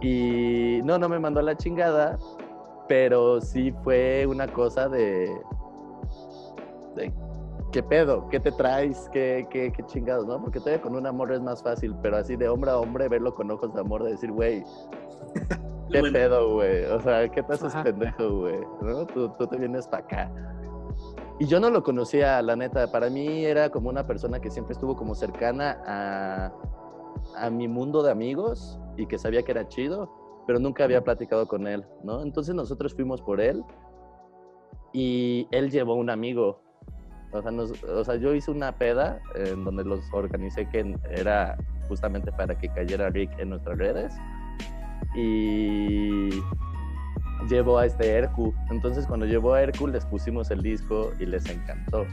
Y 0.00 0.80
no, 0.84 0.98
no 0.98 1.08
me 1.08 1.18
mandó 1.18 1.40
a 1.40 1.42
la 1.42 1.56
chingada, 1.56 2.18
pero 2.88 3.40
sí 3.40 3.72
fue 3.82 4.26
una 4.26 4.46
cosa 4.46 4.88
de... 4.88 5.34
de 6.94 7.12
¿Qué 7.72 7.82
pedo? 7.82 8.28
¿Qué 8.28 8.40
te 8.40 8.50
traes? 8.50 9.10
¿Qué, 9.12 9.46
qué, 9.50 9.70
qué 9.70 9.84
chingados, 9.84 10.26
no? 10.26 10.40
Porque 10.40 10.58
todavía 10.58 10.80
con 10.80 10.96
un 10.96 11.06
amor 11.06 11.32
es 11.32 11.40
más 11.42 11.62
fácil, 11.62 11.94
pero 12.02 12.16
así 12.16 12.34
de 12.34 12.48
hombre 12.48 12.70
a 12.70 12.78
hombre, 12.78 13.08
verlo 13.08 13.34
con 13.34 13.50
ojos 13.50 13.74
de 13.74 13.80
amor, 13.80 14.04
de 14.04 14.12
decir, 14.12 14.32
güey, 14.32 14.64
¿qué 15.90 16.00
Bueno. 16.00 16.12
pedo, 16.12 16.54
güey? 16.54 16.84
O 16.84 17.00
sea, 17.00 17.28
¿qué 17.28 17.42
te 17.42 17.52
haces 17.54 17.74
Ajá. 17.74 17.82
pendejo, 17.84 18.40
güey? 18.40 18.60
¿No? 18.82 19.06
Tú, 19.06 19.28
tú 19.38 19.46
te 19.46 19.56
vienes 19.56 19.86
para 19.88 20.04
acá. 20.04 20.32
y 21.40 21.46
yo 21.46 21.60
no 21.60 21.70
lo 21.70 21.82
conocía, 21.84 22.42
la 22.42 22.56
neta. 22.56 22.90
Para 22.90 23.10
mí 23.10 23.44
era 23.44 23.70
como 23.70 23.88
una 23.90 24.06
persona 24.06 24.40
que 24.40 24.50
siempre 24.50 24.72
estuvo 24.72 24.96
como 24.96 25.14
cercana 25.14 25.80
a, 25.86 26.52
a 27.36 27.50
mi 27.50 27.68
mundo 27.68 28.02
de 28.02 28.10
amigos 28.10 28.80
y 28.96 29.06
que 29.06 29.18
sabía 29.18 29.42
que 29.44 29.52
era 29.52 29.68
chido, 29.68 30.10
pero 30.46 30.58
nunca 30.58 30.82
había 30.84 31.04
platicado 31.04 31.46
con 31.46 31.66
él, 31.68 31.84
¿no? 32.02 32.22
Entonces 32.22 32.54
nosotros 32.56 32.92
fuimos 32.94 33.22
por 33.22 33.40
él 33.40 33.62
y 34.92 35.46
él 35.50 35.70
llevó 35.70 35.94
un 35.94 36.10
amigo. 36.10 36.60
O 37.30 37.42
sea, 37.42 37.50
nos- 37.50 37.82
o 37.84 38.04
sea, 38.04 38.16
yo 38.16 38.34
hice 38.34 38.50
una 38.50 38.72
peda 38.72 39.20
en 39.34 39.64
donde 39.64 39.84
los 39.84 40.10
organicé 40.12 40.68
que 40.68 40.96
era 41.10 41.56
justamente 41.86 42.32
para 42.32 42.56
que 42.58 42.68
cayera 42.70 43.10
Rick 43.10 43.30
en 43.38 43.50
nuestras 43.50 43.76
redes. 43.78 44.14
Y 45.14 46.30
llevó 47.48 47.78
a 47.78 47.86
este 47.86 48.08
Hercu. 48.08 48.54
Entonces 48.70 49.06
cuando 49.06 49.26
llevó 49.26 49.54
a 49.54 49.62
Hercu 49.62 49.86
les 49.86 50.04
pusimos 50.04 50.50
el 50.50 50.62
disco 50.62 51.12
y 51.18 51.26
les 51.26 51.46
encantó. 51.46 52.06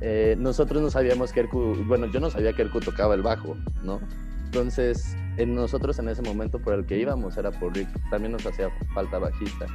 Eh, 0.00 0.34
nosotros 0.38 0.82
no 0.82 0.90
sabíamos 0.90 1.32
que 1.32 1.40
Hercu, 1.40 1.74
bueno, 1.86 2.06
yo 2.06 2.20
no 2.20 2.30
sabía 2.30 2.52
que 2.52 2.62
Hercu 2.62 2.80
tocaba 2.80 3.14
el 3.14 3.22
bajo, 3.22 3.56
¿no? 3.82 4.00
Entonces, 4.46 5.16
en 5.36 5.54
nosotros 5.54 5.98
en 6.00 6.08
ese 6.08 6.22
momento 6.22 6.58
por 6.58 6.74
el 6.74 6.84
que 6.84 6.98
íbamos 6.98 7.36
era 7.36 7.52
por 7.52 7.72
Rick, 7.72 7.88
también 8.10 8.32
nos 8.32 8.44
hacía 8.44 8.68
falta 8.94 9.18
bajista. 9.18 9.66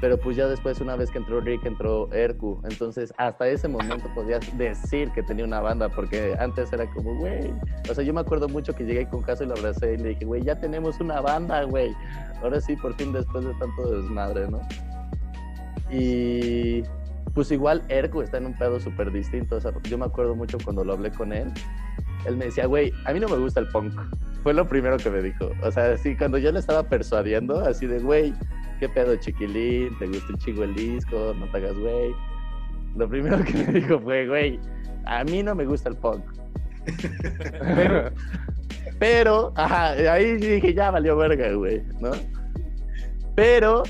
Pero 0.00 0.18
pues 0.18 0.36
ya 0.36 0.46
después, 0.46 0.80
una 0.80 0.96
vez 0.96 1.10
que 1.10 1.18
entró 1.18 1.40
Rick, 1.40 1.66
entró 1.66 2.10
Erku. 2.12 2.60
Entonces, 2.64 3.12
hasta 3.18 3.46
ese 3.48 3.68
momento 3.68 4.08
podías 4.14 4.40
decir 4.56 5.10
que 5.10 5.22
tenía 5.22 5.44
una 5.44 5.60
banda, 5.60 5.90
porque 5.90 6.34
antes 6.38 6.72
era 6.72 6.90
como, 6.90 7.14
güey. 7.16 7.52
O 7.90 7.94
sea, 7.94 8.02
yo 8.02 8.14
me 8.14 8.20
acuerdo 8.20 8.48
mucho 8.48 8.74
que 8.74 8.84
llegué 8.84 9.06
con 9.06 9.22
Caso 9.22 9.44
y 9.44 9.48
lo 9.48 9.54
abracé 9.54 9.94
y 9.94 9.96
le 9.98 10.08
dije, 10.10 10.24
güey, 10.24 10.42
ya 10.42 10.58
tenemos 10.58 10.98
una 11.00 11.20
banda, 11.20 11.64
güey. 11.64 11.94
Ahora 12.42 12.60
sí, 12.60 12.76
por 12.76 12.94
fin, 12.94 13.12
después 13.12 13.44
de 13.44 13.52
tanto 13.54 13.90
desmadre, 13.90 14.48
¿no? 14.48 14.60
Y 15.90 16.82
pues 17.34 17.50
igual 17.50 17.82
Erku 17.88 18.22
está 18.22 18.38
en 18.38 18.46
un 18.46 18.58
pedo 18.58 18.80
súper 18.80 19.12
distinto. 19.12 19.56
O 19.56 19.60
sea, 19.60 19.72
yo 19.82 19.98
me 19.98 20.06
acuerdo 20.06 20.34
mucho 20.34 20.56
cuando 20.64 20.82
lo 20.82 20.94
hablé 20.94 21.10
con 21.10 21.32
él. 21.32 21.52
Él 22.24 22.36
me 22.36 22.46
decía, 22.46 22.66
güey, 22.66 22.92
a 23.04 23.12
mí 23.12 23.20
no 23.20 23.28
me 23.28 23.36
gusta 23.36 23.60
el 23.60 23.68
punk. 23.68 23.92
Fue 24.42 24.54
lo 24.54 24.66
primero 24.66 24.96
que 24.96 25.10
me 25.10 25.20
dijo. 25.22 25.50
O 25.62 25.70
sea, 25.70 25.96
sí, 25.96 26.16
cuando 26.16 26.38
yo 26.38 26.50
le 26.52 26.58
estaba 26.58 26.82
persuadiendo, 26.82 27.60
así 27.60 27.86
de, 27.86 27.98
güey, 27.98 28.34
¿qué 28.80 28.88
pedo, 28.88 29.14
chiquilín? 29.16 29.96
¿Te 29.98 30.06
gusta 30.06 30.32
un 30.32 30.38
chingo 30.38 30.64
el 30.64 30.74
disco? 30.74 31.34
No 31.38 31.46
te 31.50 31.58
hagas, 31.58 31.78
güey. 31.78 32.12
Lo 32.96 33.08
primero 33.08 33.44
que 33.44 33.52
me 33.52 33.72
dijo 33.80 34.00
fue, 34.00 34.26
güey, 34.26 34.58
a 35.04 35.22
mí 35.22 35.42
no 35.42 35.54
me 35.54 35.66
gusta 35.66 35.90
el 35.90 35.96
punk. 35.96 36.24
pero, 38.98 39.52
ajá, 39.54 39.90
ahí 40.12 40.36
dije, 40.36 40.72
ya 40.74 40.90
valió 40.90 41.16
verga, 41.16 41.52
güey, 41.52 41.82
¿no? 42.00 42.10
Pero, 43.36 43.82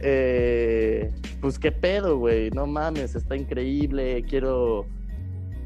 eh, 0.00 1.12
pues 1.40 1.58
qué 1.58 1.70
pedo, 1.70 2.18
güey, 2.18 2.50
no 2.50 2.66
mames, 2.66 3.14
está 3.14 3.36
increíble, 3.36 4.24
quiero 4.28 4.86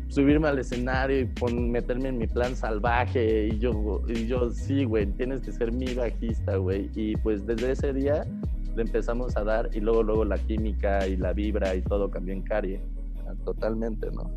subirme 0.09 0.49
al 0.49 0.59
escenario 0.59 1.21
y 1.21 1.55
meterme 1.55 2.09
en 2.11 2.19
mi 2.19 2.27
plan 2.27 2.55
salvaje 2.55 3.47
y 3.47 3.59
yo, 3.59 4.03
y 4.09 4.27
yo 4.27 4.51
sí, 4.51 4.85
güey, 4.85 5.07
tienes 5.07 5.41
que 5.41 5.53
ser 5.53 5.73
mi 5.73 5.95
bajista, 5.95 6.57
güey. 6.57 6.91
Y 6.95 7.17
pues 7.17 7.47
desde 7.47 7.73
ese 7.73 7.95
día 7.95 8.27
le 8.75 8.83
empezamos 8.83 9.37
a 9.37 9.45
dar 9.45 9.69
y 9.73 9.81
luego, 9.81 10.03
luego 10.03 10.25
la 10.25 10.39
química 10.39 11.07
y 11.07 11.17
la 11.17 11.33
vibra 11.33 11.75
y 11.75 11.83
todo 11.83 12.11
cambió 12.11 12.33
en 12.35 12.43
Carie, 12.43 12.83
ah, 13.27 13.35
totalmente, 13.45 14.11
¿no? 14.11 14.31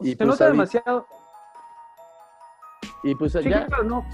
Y 0.00 0.10
Se 0.12 0.16
pues, 0.18 0.28
nota 0.28 0.46
demasiado. 0.48 1.06
y 3.02 3.14
pues 3.14 3.32
Sí, 3.32 3.48
ya, 3.48 3.66
claro, 3.66 3.84
no. 3.84 4.04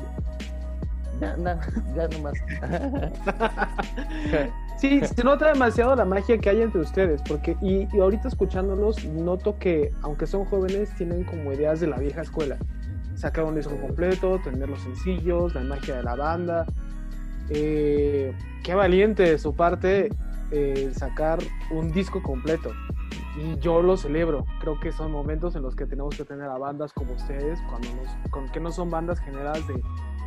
ya, 1.20 1.36
na- 1.36 1.60
ya 1.94 2.08
nomás. 2.08 2.34
Sí, 4.76 5.00
se 5.06 5.22
nota 5.22 5.48
demasiado 5.52 5.94
la 5.94 6.04
magia 6.04 6.36
que 6.36 6.50
hay 6.50 6.60
entre 6.60 6.80
ustedes, 6.80 7.22
porque 7.22 7.56
y, 7.62 7.86
y 7.96 8.00
ahorita 8.00 8.26
escuchándolos 8.28 9.04
noto 9.04 9.56
que 9.58 9.92
aunque 10.02 10.26
son 10.26 10.44
jóvenes 10.46 10.94
tienen 10.96 11.22
como 11.24 11.52
ideas 11.52 11.78
de 11.80 11.86
la 11.86 11.96
vieja 11.96 12.22
escuela. 12.22 12.56
Sacar 13.14 13.44
un 13.44 13.54
disco 13.54 13.76
completo, 13.80 14.40
tener 14.42 14.68
los 14.68 14.80
sencillos, 14.80 15.54
la 15.54 15.60
magia 15.62 15.96
de 15.96 16.02
la 16.02 16.16
banda. 16.16 16.66
Eh, 17.50 18.34
qué 18.64 18.74
valiente 18.74 19.22
de 19.22 19.38
su 19.38 19.54
parte 19.54 20.08
eh, 20.50 20.90
sacar 20.96 21.38
un 21.70 21.92
disco 21.92 22.20
completo. 22.22 22.72
Y 23.36 23.58
yo 23.58 23.82
lo 23.82 23.96
celebro. 23.96 24.46
Creo 24.60 24.80
que 24.80 24.90
son 24.90 25.12
momentos 25.12 25.54
en 25.54 25.62
los 25.62 25.76
que 25.76 25.86
tenemos 25.86 26.16
que 26.16 26.24
tener 26.24 26.48
a 26.48 26.56
bandas 26.56 26.92
como 26.92 27.12
ustedes, 27.12 27.60
cuando 27.68 27.88
nos, 27.94 28.30
con, 28.30 28.48
que 28.48 28.60
no 28.60 28.72
son 28.72 28.90
bandas 28.90 29.20
generadas 29.20 29.66
de 29.68 29.80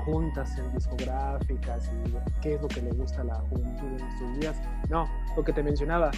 juntas 0.06 0.58
en 0.58 0.72
discográficas 0.74 1.92
y 2.06 2.42
qué 2.42 2.56
es 2.56 2.62
lo 2.62 2.68
que 2.68 2.82
le 2.82 2.92
gusta 2.92 3.22
a 3.22 3.24
la 3.26 3.36
juventud 3.36 3.88
de 3.88 4.04
nuestros 4.04 4.40
días. 4.40 4.62
No, 4.90 5.10
lo 5.36 5.44
que 5.44 5.52
te 5.52 5.64
mencionaba, 5.64 6.12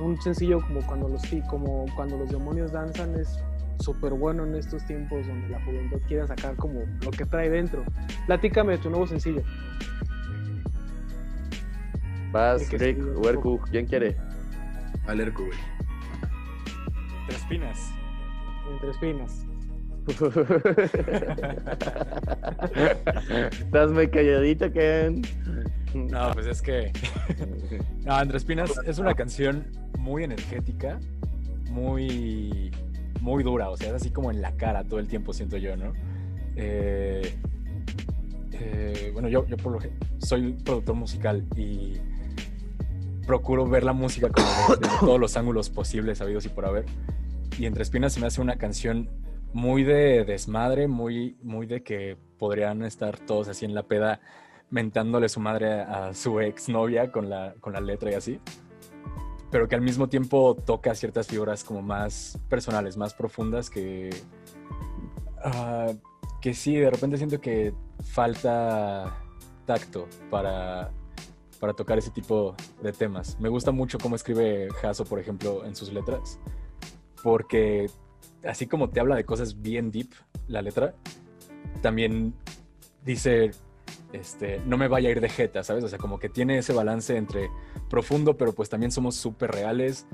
un 0.00 0.20
sencillo 0.20 0.60
como 0.60 0.80
cuando 0.86 1.08
los, 1.08 1.22
como 1.48 1.84
cuando 1.94 2.16
los 2.16 2.30
demonios 2.30 2.72
danzan 2.72 3.14
es 3.16 3.38
súper 3.80 4.14
bueno 4.14 4.44
en 4.44 4.54
estos 4.54 4.84
tiempos 4.86 5.26
donde 5.26 5.48
la 5.48 5.62
juventud 5.64 6.00
quiere 6.08 6.26
sacar 6.26 6.56
como 6.56 6.80
lo 7.04 7.10
que 7.10 7.24
trae 7.24 7.50
dentro. 7.50 7.84
Platícame 8.26 8.72
de 8.72 8.78
tu 8.78 8.88
nuevo 8.88 9.06
sencillo. 9.06 9.42
Vas, 12.36 12.70
Rick, 12.70 12.98
Werku, 13.16 13.58
¿quién 13.70 13.86
quiere? 13.86 14.14
Alerco, 15.06 15.46
güey. 15.46 15.58
Tres 17.26 17.42
pinas. 17.48 17.92
Entre 18.70 18.90
espinas. 18.90 19.46
Estás 23.58 23.90
muy 23.90 24.08
calladito, 24.08 24.70
Ken. 24.70 25.22
No, 25.94 26.30
pues 26.34 26.46
es 26.46 26.60
que. 26.60 26.92
No, 28.04 28.14
Andrés 28.14 28.44
Pinas 28.44 28.70
es 28.84 28.98
una 28.98 29.14
canción 29.14 29.64
muy 29.98 30.22
energética, 30.22 31.00
muy. 31.70 32.70
muy 33.22 33.44
dura. 33.44 33.70
O 33.70 33.78
sea, 33.78 33.88
es 33.88 33.94
así 33.94 34.10
como 34.10 34.30
en 34.30 34.42
la 34.42 34.52
cara 34.52 34.84
todo 34.84 35.00
el 35.00 35.08
tiempo, 35.08 35.32
siento 35.32 35.56
yo, 35.56 35.74
¿no? 35.74 35.94
Eh, 36.54 37.34
eh, 38.52 39.10
bueno, 39.14 39.30
yo, 39.30 39.46
yo 39.46 39.56
por 39.56 39.72
lo 39.72 39.78
que 39.78 39.90
soy 40.18 40.52
productor 40.52 40.96
musical 40.96 41.46
y 41.56 41.94
procuro 43.26 43.66
ver 43.66 43.84
la 43.84 43.92
música 43.92 44.30
como 44.30 44.76
de, 44.76 44.88
de 44.88 44.94
todos 45.00 45.20
los 45.20 45.36
ángulos 45.36 45.70
posibles, 45.70 46.20
habidos 46.20 46.46
y 46.46 46.48
por 46.48 46.64
haber. 46.64 46.86
Y 47.58 47.66
Entre 47.66 47.82
Espinas 47.82 48.12
se 48.12 48.20
me 48.20 48.26
hace 48.26 48.40
una 48.40 48.56
canción 48.56 49.08
muy 49.52 49.84
de 49.84 50.24
desmadre, 50.24 50.86
muy, 50.86 51.36
muy 51.42 51.66
de 51.66 51.82
que 51.82 52.16
podrían 52.38 52.82
estar 52.82 53.18
todos 53.18 53.48
así 53.48 53.64
en 53.64 53.74
la 53.74 53.82
peda 53.82 54.20
mentándole 54.70 55.28
su 55.28 55.40
madre 55.40 55.80
a 55.80 56.12
su 56.12 56.40
exnovia 56.40 57.10
con 57.12 57.30
la, 57.30 57.54
con 57.60 57.72
la 57.72 57.80
letra 57.80 58.10
y 58.10 58.14
así. 58.14 58.40
Pero 59.50 59.68
que 59.68 59.74
al 59.74 59.80
mismo 59.80 60.08
tiempo 60.08 60.54
toca 60.54 60.94
ciertas 60.94 61.28
figuras 61.28 61.64
como 61.64 61.82
más 61.82 62.38
personales, 62.48 62.96
más 62.96 63.14
profundas 63.14 63.70
que... 63.70 64.10
ah, 65.42 65.92
que 66.40 66.52
sí, 66.52 66.76
de 66.76 66.90
repente 66.90 67.16
siento 67.16 67.40
que 67.40 67.72
falta 68.02 69.16
tacto 69.64 70.06
para, 70.30 70.90
para 71.60 71.72
tocar 71.72 71.98
ese 71.98 72.10
tipo 72.10 72.54
de 72.82 72.92
temas. 72.92 73.38
Me 73.40 73.48
gusta 73.48 73.72
mucho 73.72 73.98
cómo 73.98 74.16
escribe 74.16 74.68
Jaso, 74.80 75.04
por 75.04 75.18
ejemplo, 75.18 75.64
en 75.64 75.74
sus 75.74 75.92
letras, 75.92 76.38
porque 77.22 77.90
así 78.44 78.66
como 78.66 78.90
te 78.90 79.00
habla 79.00 79.16
de 79.16 79.24
cosas 79.24 79.60
bien 79.60 79.90
deep, 79.90 80.10
la 80.48 80.62
letra, 80.62 80.94
también 81.82 82.34
dice, 83.04 83.50
este, 84.12 84.60
no 84.66 84.76
me 84.76 84.88
vaya 84.88 85.08
a 85.08 85.12
ir 85.12 85.20
de 85.20 85.28
jeta, 85.28 85.62
¿sabes? 85.62 85.84
O 85.84 85.88
sea, 85.88 85.98
como 85.98 86.18
que 86.18 86.28
tiene 86.28 86.58
ese 86.58 86.72
balance 86.72 87.16
entre 87.16 87.50
profundo, 87.88 88.36
pero 88.36 88.52
pues 88.52 88.68
también 88.68 88.90
somos 88.92 89.16
súper 89.16 89.50
reales 89.50 90.06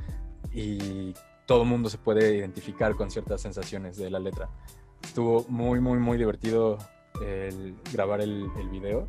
y 0.52 1.14
todo 1.46 1.64
mundo 1.64 1.88
se 1.88 1.98
puede 1.98 2.36
identificar 2.36 2.94
con 2.94 3.10
ciertas 3.10 3.40
sensaciones 3.42 3.96
de 3.96 4.10
la 4.10 4.18
letra. 4.18 4.48
Estuvo 5.02 5.44
muy, 5.48 5.80
muy, 5.80 5.98
muy 5.98 6.16
divertido 6.16 6.78
el 7.20 7.76
grabar 7.92 8.20
el, 8.20 8.48
el 8.58 8.68
video. 8.68 9.08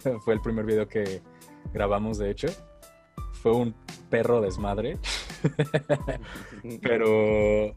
Fue 0.24 0.34
el 0.34 0.40
primer 0.40 0.64
video 0.64 0.88
que 0.88 1.22
grabamos, 1.72 2.18
de 2.18 2.30
hecho. 2.30 2.48
Fue 3.42 3.52
un 3.52 3.74
perro 4.10 4.40
desmadre, 4.40 4.98
pero, 6.82 7.72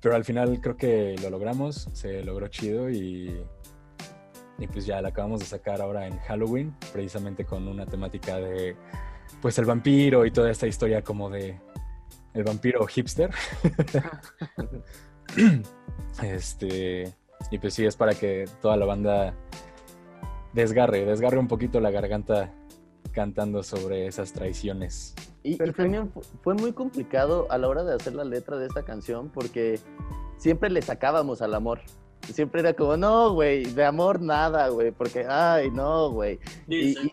pero 0.00 0.14
al 0.14 0.24
final 0.24 0.60
creo 0.62 0.76
que 0.76 1.16
lo 1.20 1.30
logramos, 1.30 1.88
se 1.92 2.24
logró 2.24 2.48
chido 2.48 2.88
y, 2.88 3.44
y 4.58 4.66
pues 4.68 4.86
ya 4.86 5.02
la 5.02 5.08
acabamos 5.08 5.40
de 5.40 5.46
sacar 5.46 5.82
ahora 5.82 6.06
en 6.06 6.18
Halloween, 6.20 6.74
precisamente 6.92 7.44
con 7.44 7.68
una 7.68 7.84
temática 7.84 8.36
de 8.36 8.76
pues 9.42 9.58
el 9.58 9.66
vampiro 9.66 10.24
y 10.24 10.30
toda 10.30 10.50
esta 10.50 10.66
historia 10.66 11.02
como 11.02 11.28
de 11.28 11.60
el 12.32 12.44
vampiro 12.44 12.86
hipster. 12.86 13.30
este, 16.22 17.12
y 17.50 17.58
pues 17.58 17.74
sí, 17.74 17.84
es 17.84 17.96
para 17.96 18.14
que 18.14 18.46
toda 18.60 18.76
la 18.76 18.86
banda 18.86 19.34
desgarre, 20.52 21.04
desgarre 21.04 21.38
un 21.38 21.48
poquito 21.48 21.80
la 21.80 21.90
garganta 21.90 22.52
cantando 23.12 23.62
sobre 23.62 24.06
esas 24.06 24.32
traiciones. 24.32 25.14
Y, 25.42 25.54
y 25.62 25.72
también 25.72 26.10
fu- 26.10 26.22
fue 26.42 26.54
muy 26.54 26.72
complicado 26.72 27.46
a 27.50 27.58
la 27.58 27.68
hora 27.68 27.84
de 27.84 27.94
hacer 27.94 28.14
la 28.14 28.24
letra 28.24 28.56
de 28.56 28.66
esta 28.66 28.82
canción 28.82 29.28
porque 29.28 29.78
siempre 30.38 30.70
le 30.70 30.82
sacábamos 30.82 31.42
al 31.42 31.54
amor. 31.54 31.80
Siempre 32.32 32.60
era 32.62 32.72
como, 32.72 32.96
no, 32.96 33.34
güey, 33.34 33.64
de 33.64 33.84
amor 33.84 34.20
nada, 34.22 34.68
güey, 34.68 34.90
porque, 34.90 35.26
ay, 35.28 35.70
no, 35.70 36.10
güey. 36.10 36.38
Sí, 36.68 36.74
Y, 36.74 36.90
exacto. 36.92 37.10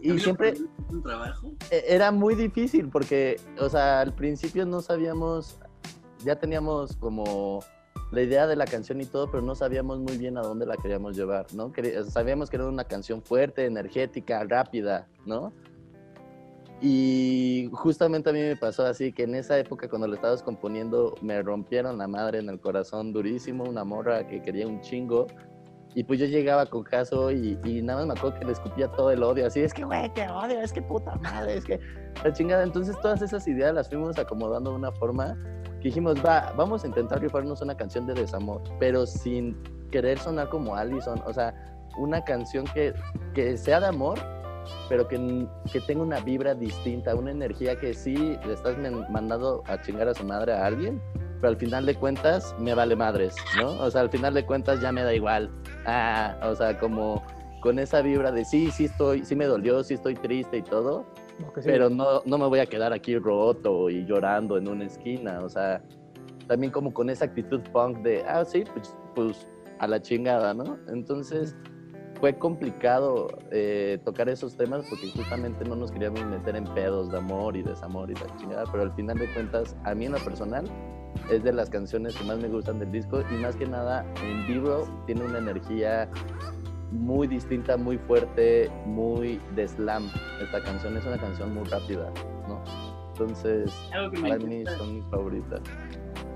y- 0.00 0.06
y 0.06 0.10
¿Amigo, 0.10 0.24
siempre 0.24 0.54
un 0.90 1.02
trabajo? 1.02 1.52
e- 1.70 1.84
era 1.88 2.10
muy 2.10 2.34
difícil 2.34 2.88
porque, 2.88 3.38
o 3.60 3.68
sea, 3.68 4.00
al 4.00 4.14
principio 4.14 4.64
no 4.64 4.80
sabíamos, 4.80 5.58
ya 6.24 6.36
teníamos 6.38 6.96
como 6.96 7.60
la 8.12 8.22
idea 8.22 8.46
de 8.46 8.56
la 8.56 8.64
canción 8.64 9.00
y 9.00 9.04
todo, 9.04 9.30
pero 9.30 9.42
no 9.42 9.54
sabíamos 9.54 9.98
muy 9.98 10.16
bien 10.16 10.38
a 10.38 10.42
dónde 10.42 10.66
la 10.66 10.76
queríamos 10.76 11.16
llevar, 11.16 11.46
¿no? 11.54 11.72
Sabíamos 12.08 12.50
que 12.50 12.56
era 12.56 12.66
una 12.66 12.84
canción 12.84 13.22
fuerte, 13.22 13.66
energética, 13.66 14.44
rápida, 14.44 15.08
¿no? 15.24 15.52
Y 16.80 17.70
justamente 17.72 18.30
a 18.30 18.32
mí 18.32 18.40
me 18.40 18.56
pasó 18.56 18.84
así, 18.84 19.12
que 19.12 19.22
en 19.22 19.34
esa 19.34 19.58
época 19.58 19.88
cuando 19.88 20.06
lo 20.06 20.14
estabas 20.14 20.42
componiendo 20.42 21.14
me 21.22 21.42
rompieron 21.42 21.96
la 21.98 22.06
madre 22.06 22.38
en 22.38 22.50
el 22.50 22.60
corazón 22.60 23.12
durísimo, 23.12 23.64
una 23.64 23.82
morra 23.82 24.26
que 24.26 24.42
quería 24.42 24.66
un 24.66 24.80
chingo. 24.82 25.26
Y 25.94 26.04
pues 26.04 26.20
yo 26.20 26.26
llegaba 26.26 26.66
con 26.66 26.82
caso 26.82 27.30
y, 27.32 27.58
y 27.64 27.80
nada 27.80 28.00
más 28.00 28.08
me 28.08 28.18
acuerdo 28.18 28.38
que 28.38 28.44
le 28.44 28.52
escupía 28.52 28.88
todo 28.88 29.10
el 29.10 29.22
odio, 29.22 29.46
así, 29.46 29.60
es 29.60 29.72
que, 29.72 29.82
güey, 29.82 30.12
te 30.12 30.28
odio, 30.28 30.60
es 30.60 30.70
que 30.70 30.82
puta 30.82 31.14
madre, 31.16 31.56
es 31.56 31.64
que 31.64 31.80
la 32.22 32.32
chingada. 32.34 32.62
Entonces 32.62 32.94
todas 33.00 33.22
esas 33.22 33.48
ideas 33.48 33.74
las 33.74 33.88
fuimos 33.88 34.18
acomodando 34.18 34.70
de 34.70 34.76
una 34.76 34.92
forma 34.92 35.38
que 35.64 35.65
dijimos, 35.86 36.16
va, 36.24 36.52
vamos 36.56 36.82
a 36.82 36.88
intentar 36.88 37.20
rifarnos 37.20 37.62
una 37.62 37.76
canción 37.76 38.06
de 38.06 38.14
desamor, 38.14 38.60
pero 38.80 39.06
sin 39.06 39.56
querer 39.92 40.18
sonar 40.18 40.48
como 40.48 40.74
Allison, 40.74 41.22
o 41.24 41.32
sea, 41.32 41.54
una 41.96 42.24
canción 42.24 42.64
que, 42.74 42.92
que 43.34 43.56
sea 43.56 43.78
de 43.78 43.86
amor, 43.86 44.18
pero 44.88 45.06
que, 45.06 45.46
que 45.72 45.80
tenga 45.80 46.02
una 46.02 46.18
vibra 46.18 46.54
distinta, 46.54 47.14
una 47.14 47.30
energía 47.30 47.78
que 47.78 47.94
sí 47.94 48.36
le 48.44 48.52
estás 48.52 48.76
mandando 49.10 49.62
a 49.66 49.80
chingar 49.80 50.08
a 50.08 50.14
su 50.14 50.24
madre 50.24 50.54
a 50.54 50.66
alguien, 50.66 51.00
pero 51.40 51.50
al 51.50 51.56
final 51.56 51.86
de 51.86 51.94
cuentas 51.94 52.52
me 52.58 52.74
vale 52.74 52.96
madres, 52.96 53.36
¿no? 53.56 53.68
O 53.80 53.88
sea, 53.88 54.00
al 54.00 54.10
final 54.10 54.34
de 54.34 54.44
cuentas 54.44 54.80
ya 54.80 54.90
me 54.90 55.04
da 55.04 55.14
igual. 55.14 55.50
Ah, 55.86 56.36
o 56.42 56.56
sea, 56.56 56.78
como 56.80 57.22
con 57.60 57.78
esa 57.78 58.02
vibra 58.02 58.32
de 58.32 58.44
sí, 58.44 58.72
sí 58.72 58.86
estoy, 58.86 59.24
sí 59.24 59.36
me 59.36 59.46
dolió, 59.46 59.84
sí 59.84 59.94
estoy 59.94 60.14
triste 60.14 60.58
y 60.58 60.62
todo, 60.62 61.04
Pero 61.64 61.90
no, 61.90 62.22
no 62.24 62.38
me 62.38 62.46
voy 62.46 62.60
a 62.60 62.66
quedar 62.66 62.92
aquí 62.92 63.18
roto 63.18 63.90
y 63.90 64.04
llorando 64.04 64.56
en 64.56 64.68
una 64.68 64.84
esquina, 64.84 65.40
o 65.42 65.48
sea, 65.48 65.82
también 66.46 66.72
como 66.72 66.92
con 66.92 67.10
esa 67.10 67.26
actitud 67.26 67.60
punk 67.72 67.98
de, 67.98 68.22
ah, 68.26 68.44
sí, 68.44 68.64
pues, 68.72 68.96
pues 69.14 69.48
a 69.78 69.86
la 69.86 70.00
chingada, 70.00 70.54
¿no? 70.54 70.78
Entonces 70.88 71.54
fue 72.20 72.38
complicado 72.38 73.28
eh, 73.50 73.98
tocar 74.04 74.28
esos 74.28 74.56
temas 74.56 74.86
porque 74.88 75.10
justamente 75.10 75.64
no 75.64 75.76
nos 75.76 75.92
queríamos 75.92 76.24
meter 76.24 76.56
en 76.56 76.64
pedos 76.64 77.10
de 77.10 77.18
amor 77.18 77.56
y 77.56 77.62
desamor 77.62 78.10
y 78.10 78.14
la 78.14 78.34
chingada, 78.36 78.64
pero 78.70 78.84
al 78.84 78.92
final 78.94 79.18
de 79.18 79.32
cuentas, 79.34 79.76
a 79.84 79.94
mí 79.94 80.06
en 80.06 80.12
lo 80.12 80.18
personal, 80.18 80.64
es 81.30 81.42
de 81.42 81.52
las 81.52 81.70
canciones 81.70 82.14
que 82.14 82.24
más 82.24 82.38
me 82.38 82.48
gustan 82.48 82.78
del 82.78 82.92
disco 82.92 83.20
y 83.30 83.34
más 83.36 83.56
que 83.56 83.66
nada 83.66 84.04
en 84.22 84.46
vivo 84.46 84.86
tiene 85.06 85.24
una 85.24 85.38
energía 85.38 86.08
muy 86.90 87.26
distinta, 87.26 87.76
muy 87.76 87.98
fuerte, 87.98 88.70
muy 88.84 89.40
de 89.54 89.68
slam. 89.68 90.10
Esta 90.40 90.62
canción 90.62 90.96
es 90.96 91.04
una 91.04 91.18
canción 91.18 91.54
muy 91.54 91.64
rápida, 91.64 92.12
¿no? 92.48 92.62
Entonces, 93.10 93.72
para 94.20 94.38
mí 94.38 94.64
son 94.76 94.94
mis 94.96 95.04
favoritas. 95.10 95.60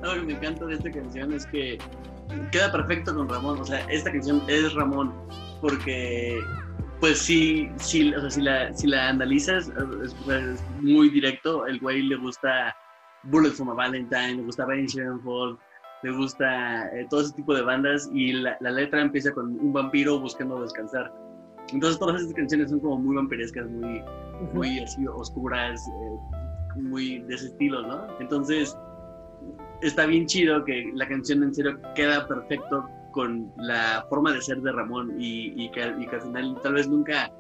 Algo 0.03 0.15
que 0.15 0.27
me 0.27 0.33
encanta 0.33 0.65
de 0.65 0.75
esta 0.75 0.91
canción 0.91 1.33
es 1.33 1.47
que 1.47 1.79
queda 2.51 2.73
perfecto 2.73 3.15
con 3.15 3.29
Ramón. 3.29 3.61
O 3.61 3.65
sea, 3.65 3.81
esta 3.91 4.11
canción 4.11 4.43
es 4.49 4.73
Ramón. 4.75 5.13
Porque, 5.61 6.41
pues 7.01 7.19
sí, 7.19 7.71
sí 7.77 8.15
o 8.15 8.21
sea, 8.21 8.31
si, 8.31 8.41
la, 8.41 8.75
si 8.75 8.87
la 8.87 9.11
analizas, 9.11 9.71
es, 10.03 10.17
es 10.29 10.65
muy 10.81 11.11
directo. 11.11 11.67
El 11.67 11.79
güey 11.81 12.03
le 12.03 12.17
gusta 12.17 12.75
Bullet 13.25 13.51
for 13.51 13.67
my 13.67 13.75
Valentine, 13.75 14.37
le 14.37 14.43
gusta 14.43 14.63
Avenged 14.63 14.95
Sevenfold, 14.95 15.59
le 16.03 16.13
gusta 16.13 16.89
eh, 16.97 17.07
todo 17.11 17.21
ese 17.21 17.33
tipo 17.35 17.55
de 17.55 17.63
bandas. 17.63 18.09
Y 18.13 18.33
la, 18.33 18.57
la 18.61 18.71
letra 18.71 19.01
empieza 19.01 19.33
con 19.33 19.59
un 19.61 19.73
vampiro 19.73 20.21
buscando 20.21 20.61
descansar. 20.63 21.13
Entonces, 21.73 21.99
todas 21.99 22.21
estas 22.21 22.35
canciones 22.35 22.71
son 22.71 22.81
como 22.81 22.99
muy 22.99 23.17
vampirescas, 23.17 23.69
muy, 23.69 24.03
muy 24.53 24.79
así 24.81 25.07
oscuras, 25.07 25.81
eh, 25.89 26.81
muy 26.81 27.21
de 27.21 27.35
ese 27.35 27.47
estilo, 27.47 27.83
¿no? 27.83 28.07
Entonces, 28.19 28.77
está 29.83 30.07
bien 30.07 30.27
chido 30.27 30.65
que 30.65 30.91
la 30.95 31.07
canción 31.07 31.43
en 31.43 31.55
serio 31.55 31.79
queda 31.95 32.27
perfecto 32.27 32.89
con 33.13 33.53
la 33.57 34.05
forma 34.09 34.33
de 34.33 34.41
ser 34.41 34.61
de 34.61 34.73
Ramón 34.73 35.15
y, 35.19 35.65
y 35.65 35.71
que, 35.71 35.95
y 35.99 36.07
que 36.07 36.17
al 36.17 36.23
final 36.23 36.61
tal 36.63 36.75
vez 36.75 36.89
nunca, 36.89 37.31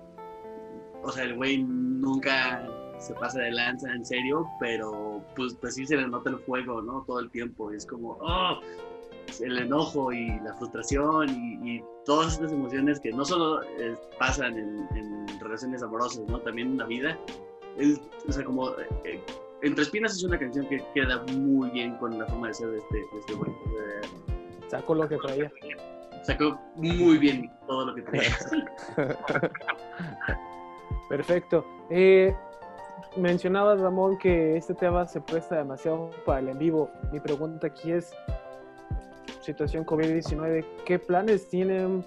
o 1.02 1.10
sea, 1.10 1.24
el 1.24 1.36
güey 1.36 1.62
nunca 1.62 2.66
se 2.98 3.14
pasa 3.14 3.40
de 3.40 3.52
lanza 3.52 3.92
en 3.92 4.04
serio, 4.04 4.46
pero 4.60 5.09
pues, 5.40 5.54
pues 5.54 5.74
sí 5.74 5.86
se 5.86 5.96
le 5.96 6.06
nota 6.06 6.28
el 6.28 6.38
fuego, 6.40 6.82
¿no? 6.82 7.02
Todo 7.06 7.20
el 7.20 7.30
tiempo, 7.30 7.70
es 7.72 7.86
como, 7.86 8.18
oh, 8.20 8.60
el 9.40 9.58
enojo 9.58 10.12
y 10.12 10.28
la 10.40 10.54
frustración 10.54 11.30
y, 11.30 11.76
y 11.76 11.84
todas 12.04 12.34
estas 12.34 12.52
emociones 12.52 13.00
que 13.00 13.10
no 13.10 13.24
solo 13.24 13.62
eh, 13.62 13.96
pasan 14.18 14.58
en, 14.58 14.86
en 14.94 15.40
relaciones 15.40 15.82
amorosas, 15.82 16.28
¿no? 16.28 16.40
También 16.40 16.72
en 16.72 16.78
la 16.78 16.84
vida. 16.84 17.18
Es, 17.78 18.00
o 18.28 18.32
sea, 18.32 18.44
como 18.44 18.70
eh, 19.04 19.22
Entre 19.62 19.82
Espinas 19.84 20.12
es 20.14 20.24
una 20.24 20.38
canción 20.38 20.66
que 20.68 20.84
queda 20.94 21.24
muy 21.32 21.70
bien 21.70 21.96
con 21.96 22.18
la 22.18 22.26
forma 22.26 22.48
de 22.48 22.54
ser 22.54 22.68
de 22.68 22.78
este, 22.78 22.96
de 22.98 23.20
este 23.20 23.32
güey. 23.32 23.50
Eh, 23.50 24.00
Sacó 24.68 24.94
lo 24.94 25.08
que 25.08 25.16
traía. 25.16 25.50
sacó 26.22 26.60
muy 26.76 27.16
bien 27.16 27.50
todo 27.66 27.86
lo 27.86 27.94
que 27.94 28.02
traía. 28.02 28.36
Perfecto. 31.08 31.64
Eh, 31.88 32.34
mencionabas, 33.16 33.80
Ramón, 33.80 34.18
que 34.18 34.56
este 34.56 34.74
tema 34.74 35.06
se 35.06 35.20
presta 35.20 35.56
demasiado 35.56 36.10
para 36.24 36.40
el 36.40 36.48
en 36.48 36.58
vivo. 36.58 36.90
Mi 37.12 37.20
pregunta 37.20 37.66
aquí 37.66 37.92
es, 37.92 38.12
situación 39.40 39.84
COVID-19, 39.84 40.64
¿qué 40.84 40.98
planes 40.98 41.48
tienen 41.48 42.04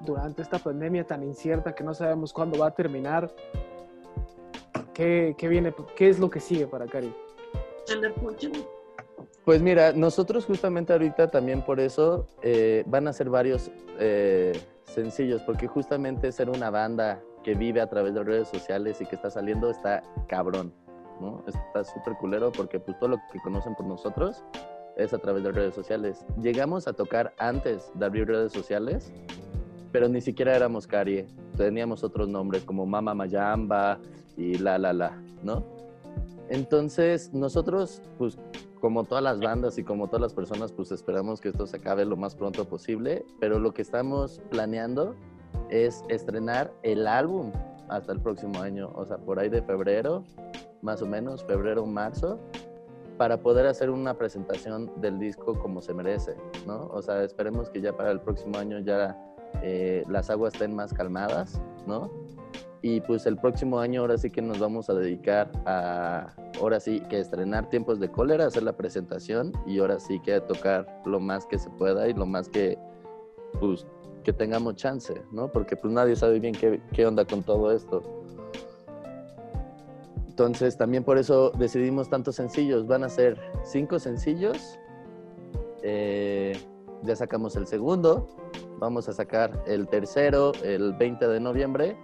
durante 0.00 0.42
esta 0.42 0.58
pandemia 0.58 1.06
tan 1.06 1.22
incierta 1.22 1.74
que 1.74 1.84
no 1.84 1.94
sabemos 1.94 2.32
cuándo 2.32 2.58
va 2.58 2.68
a 2.68 2.74
terminar? 2.74 3.30
¿Qué, 4.92 5.34
qué 5.36 5.48
viene, 5.48 5.74
qué 5.94 6.08
es 6.08 6.18
lo 6.18 6.30
que 6.30 6.40
sigue 6.40 6.66
para 6.66 6.86
Cari? 6.86 7.14
Pues 9.44 9.62
mira, 9.62 9.92
nosotros 9.92 10.44
justamente 10.44 10.92
ahorita 10.92 11.30
también 11.30 11.62
por 11.62 11.78
eso 11.78 12.26
eh, 12.42 12.82
van 12.86 13.06
a 13.06 13.12
ser 13.12 13.30
varios 13.30 13.70
eh, 13.98 14.52
sencillos, 14.84 15.42
porque 15.42 15.68
justamente 15.68 16.32
ser 16.32 16.50
una 16.50 16.70
banda 16.70 17.22
que 17.46 17.54
vive 17.54 17.80
a 17.80 17.86
través 17.88 18.12
de 18.12 18.24
redes 18.24 18.48
sociales 18.48 19.00
y 19.00 19.06
que 19.06 19.14
está 19.14 19.30
saliendo 19.30 19.70
está 19.70 20.02
cabrón, 20.26 20.72
¿no? 21.20 21.44
Está 21.46 21.84
súper 21.84 22.14
culero 22.14 22.50
porque 22.50 22.80
pues 22.80 22.98
todo 22.98 23.10
lo 23.10 23.18
que 23.32 23.38
conocen 23.38 23.76
por 23.76 23.86
nosotros 23.86 24.42
es 24.96 25.14
a 25.14 25.18
través 25.18 25.44
de 25.44 25.52
redes 25.52 25.72
sociales. 25.72 26.26
Llegamos 26.42 26.88
a 26.88 26.92
tocar 26.92 27.34
antes 27.38 27.92
de 27.94 28.04
abrir 28.04 28.26
redes 28.26 28.52
sociales, 28.52 29.12
pero 29.92 30.08
ni 30.08 30.20
siquiera 30.20 30.56
éramos 30.56 30.88
Carie. 30.88 31.28
Teníamos 31.56 32.02
otros 32.02 32.28
nombres 32.28 32.64
como 32.64 32.84
Mama 32.84 33.14
Mayamba 33.14 34.00
y 34.36 34.58
La 34.58 34.76
La 34.76 34.92
La, 34.92 35.16
¿no? 35.44 35.62
Entonces, 36.48 37.32
nosotros, 37.32 38.02
pues, 38.18 38.38
como 38.80 39.04
todas 39.04 39.22
las 39.22 39.38
bandas 39.38 39.78
y 39.78 39.84
como 39.84 40.08
todas 40.08 40.20
las 40.20 40.34
personas, 40.34 40.72
pues 40.72 40.90
esperamos 40.90 41.40
que 41.40 41.50
esto 41.50 41.64
se 41.68 41.76
acabe 41.76 42.04
lo 42.06 42.16
más 42.16 42.34
pronto 42.34 42.64
posible, 42.64 43.24
pero 43.38 43.60
lo 43.60 43.72
que 43.72 43.82
estamos 43.82 44.40
planeando 44.50 45.14
es 45.70 46.04
estrenar 46.08 46.72
el 46.82 47.06
álbum 47.06 47.52
hasta 47.88 48.12
el 48.12 48.20
próximo 48.20 48.60
año, 48.60 48.90
o 48.94 49.04
sea, 49.04 49.18
por 49.18 49.38
ahí 49.38 49.48
de 49.48 49.62
febrero, 49.62 50.24
más 50.82 51.02
o 51.02 51.06
menos, 51.06 51.44
febrero, 51.44 51.86
marzo, 51.86 52.38
para 53.16 53.38
poder 53.38 53.66
hacer 53.66 53.90
una 53.90 54.14
presentación 54.14 54.90
del 55.00 55.18
disco 55.18 55.54
como 55.54 55.80
se 55.80 55.94
merece, 55.94 56.34
¿no? 56.66 56.88
O 56.92 57.00
sea, 57.02 57.22
esperemos 57.22 57.70
que 57.70 57.80
ya 57.80 57.96
para 57.96 58.10
el 58.10 58.20
próximo 58.20 58.58
año 58.58 58.78
ya 58.80 59.16
eh, 59.62 60.04
las 60.08 60.28
aguas 60.30 60.54
estén 60.54 60.74
más 60.74 60.92
calmadas, 60.92 61.60
¿no? 61.86 62.10
Y 62.82 63.00
pues 63.00 63.26
el 63.26 63.36
próximo 63.36 63.80
año 63.80 64.02
ahora 64.02 64.18
sí 64.18 64.30
que 64.30 64.42
nos 64.42 64.58
vamos 64.58 64.90
a 64.90 64.94
dedicar 64.94 65.50
a, 65.64 66.32
ahora 66.60 66.78
sí 66.78 67.00
que 67.08 67.18
estrenar 67.18 67.68
Tiempos 67.68 67.98
de 67.98 68.10
Cólera, 68.10 68.46
hacer 68.46 68.62
la 68.62 68.76
presentación 68.76 69.52
y 69.66 69.78
ahora 69.78 69.98
sí 69.98 70.20
que 70.20 70.40
tocar 70.40 70.86
lo 71.04 71.18
más 71.18 71.46
que 71.46 71.58
se 71.58 71.70
pueda 71.70 72.06
y 72.08 72.12
lo 72.12 72.26
más 72.26 72.48
que, 72.48 72.78
pues, 73.58 73.86
que 74.26 74.32
tengamos 74.32 74.74
chance, 74.74 75.14
¿no? 75.30 75.46
Porque 75.52 75.76
pues 75.76 75.92
nadie 75.92 76.16
sabe 76.16 76.40
bien 76.40 76.52
qué, 76.52 76.82
qué 76.92 77.06
onda 77.06 77.24
con 77.24 77.44
todo 77.44 77.70
esto. 77.70 78.02
Entonces 80.26 80.76
también 80.76 81.04
por 81.04 81.16
eso 81.16 81.52
decidimos 81.56 82.10
tantos 82.10 82.34
sencillos. 82.34 82.88
Van 82.88 83.04
a 83.04 83.08
ser 83.08 83.40
cinco 83.62 84.00
sencillos. 84.00 84.80
Eh, 85.84 86.58
ya 87.04 87.14
sacamos 87.14 87.54
el 87.54 87.68
segundo. 87.68 88.26
Vamos 88.80 89.08
a 89.08 89.12
sacar 89.12 89.62
el 89.64 89.86
tercero 89.86 90.50
el 90.64 90.92
20 90.94 91.28
de 91.28 91.38
noviembre. 91.38 91.96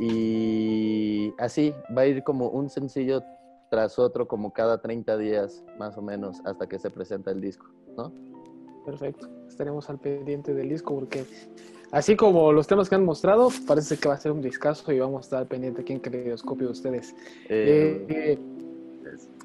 Y 0.00 1.32
así 1.38 1.72
va 1.96 2.02
a 2.02 2.06
ir 2.06 2.24
como 2.24 2.48
un 2.48 2.68
sencillo 2.68 3.22
tras 3.70 4.00
otro, 4.00 4.26
como 4.26 4.52
cada 4.52 4.82
30 4.82 5.16
días 5.18 5.64
más 5.78 5.96
o 5.96 6.02
menos, 6.02 6.40
hasta 6.44 6.66
que 6.66 6.80
se 6.80 6.90
presenta 6.90 7.30
el 7.30 7.40
disco, 7.40 7.66
¿no? 7.96 8.12
Perfecto. 8.84 9.35
Estaremos 9.48 9.88
al 9.88 9.98
pendiente 9.98 10.54
del 10.54 10.68
disco 10.68 10.94
porque 10.94 11.24
así 11.90 12.16
como 12.16 12.52
los 12.52 12.66
temas 12.66 12.88
que 12.88 12.94
han 12.94 13.04
mostrado, 13.04 13.48
parece 13.66 13.96
que 13.96 14.08
va 14.08 14.14
a 14.14 14.18
ser 14.18 14.32
un 14.32 14.42
discazo 14.42 14.92
y 14.92 15.00
vamos 15.00 15.18
a 15.18 15.24
estar 15.24 15.46
pendiente 15.46 15.82
aquí 15.82 15.92
en 15.92 16.00
Caleidoscopio 16.00 16.66
de 16.66 16.72
ustedes. 16.72 17.14
Eh, 17.48 18.06
Eh, 18.08 18.38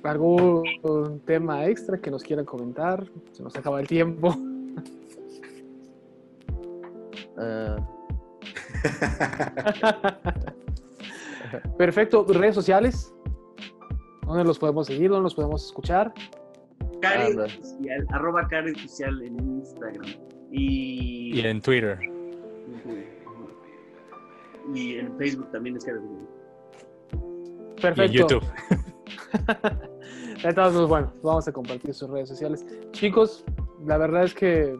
¿Algún 0.03 1.21
tema 1.25 1.67
extra 1.67 1.99
que 1.99 2.09
nos 2.09 2.23
quieran 2.23 2.45
comentar? 2.45 3.05
Se 3.33 3.43
nos 3.43 3.55
acaba 3.55 3.79
el 3.79 3.87
tiempo. 3.87 4.35
eh, 7.39 7.75
Perfecto. 11.77 12.25
¿Redes 12.27 12.55
sociales? 12.55 13.13
¿Dónde 14.25 14.43
los 14.43 14.57
podemos 14.57 14.87
seguir? 14.87 15.09
¿Dónde 15.09 15.23
los 15.23 15.35
podemos 15.35 15.65
escuchar? 15.65 16.13
Karen 17.01 17.27
Anda. 17.31 17.45
Oficial, 17.45 18.05
arroba 18.09 18.47
Karen 18.47 18.75
Oficial 18.75 19.21
en 19.21 19.39
Instagram. 19.39 20.05
Y, 20.51 21.39
Y 21.39 21.41
en 21.41 21.61
Twitter. 21.61 21.97
y 24.73 24.95
en 24.95 25.17
Facebook 25.17 25.51
también 25.51 25.77
es 25.77 25.85
Karen 25.85 26.03
Oficial. 26.03 26.41
Y 27.77 27.81
Perfecto. 27.81 28.03
en 28.03 28.11
YouTube. 28.11 28.43
Entonces, 30.43 30.87
bueno, 30.87 31.13
vamos 31.23 31.47
a 31.47 31.51
compartir 31.51 31.93
sus 31.93 32.09
redes 32.09 32.29
sociales. 32.29 32.65
Chicos, 32.91 33.43
la 33.85 33.97
verdad 33.97 34.23
es 34.23 34.33
que 34.33 34.75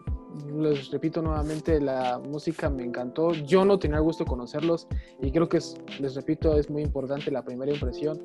les 0.56 0.90
repito 0.92 1.22
nuevamente, 1.22 1.80
la 1.80 2.20
música 2.20 2.70
me 2.70 2.84
encantó. 2.84 3.32
Yo 3.34 3.66
no 3.66 3.78
tenía 3.78 3.98
el 3.98 4.04
gusto 4.04 4.24
de 4.24 4.30
conocerlos 4.30 4.88
y 5.22 5.32
creo 5.32 5.50
que, 5.50 5.58
es, 5.58 5.76
les 6.00 6.16
repito, 6.16 6.58
es 6.58 6.70
muy 6.70 6.84
importante 6.84 7.32
la 7.32 7.44
primera 7.44 7.72
impresión. 7.72 8.20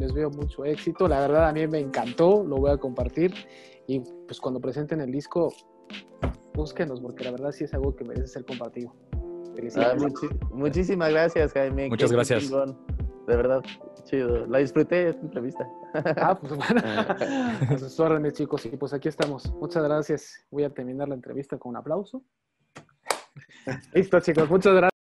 Les 0.00 0.12
veo 0.12 0.30
mucho 0.30 0.64
éxito. 0.64 1.06
La 1.06 1.20
verdad, 1.20 1.48
a 1.48 1.52
mí 1.52 1.66
me 1.66 1.78
encantó, 1.78 2.42
lo 2.42 2.56
voy 2.56 2.70
a 2.70 2.78
compartir. 2.78 3.34
Y 3.86 4.00
pues 4.00 4.40
cuando 4.40 4.60
presenten 4.60 5.00
el 5.00 5.12
disco, 5.12 5.52
búsquenos, 6.54 7.00
porque 7.00 7.24
la 7.24 7.32
verdad 7.32 7.52
sí 7.52 7.64
es 7.64 7.74
algo 7.74 7.94
que 7.94 8.04
merece 8.04 8.26
ser 8.28 8.44
compartido. 8.44 8.92
Ah, 9.76 9.94
muchísimas 10.52 11.10
gracias, 11.10 11.52
Jaime. 11.52 11.88
Muchas 11.88 12.10
Qué 12.10 12.16
gracias. 12.16 12.44
chingón. 12.44 12.78
De 13.26 13.36
verdad, 13.36 13.62
chido. 14.04 14.46
La 14.46 14.58
disfruté 14.58 15.08
esta 15.08 15.20
entrevista. 15.20 15.68
Ah, 16.16 16.38
pues 16.40 16.56
bueno. 16.56 16.80
A 17.74 17.78
sus 17.78 17.98
órdenes, 18.00 18.34
chicos. 18.34 18.64
Y 18.66 18.70
pues 18.70 18.92
aquí 18.92 19.08
estamos. 19.08 19.52
Muchas 19.60 19.82
gracias. 19.84 20.46
Voy 20.50 20.64
a 20.64 20.70
terminar 20.70 21.08
la 21.08 21.14
entrevista 21.14 21.58
con 21.58 21.70
un 21.70 21.76
aplauso. 21.76 22.22
Listo, 23.92 24.20
chicos. 24.20 24.48
Muchas 24.50 24.72
gracias. 24.72 24.89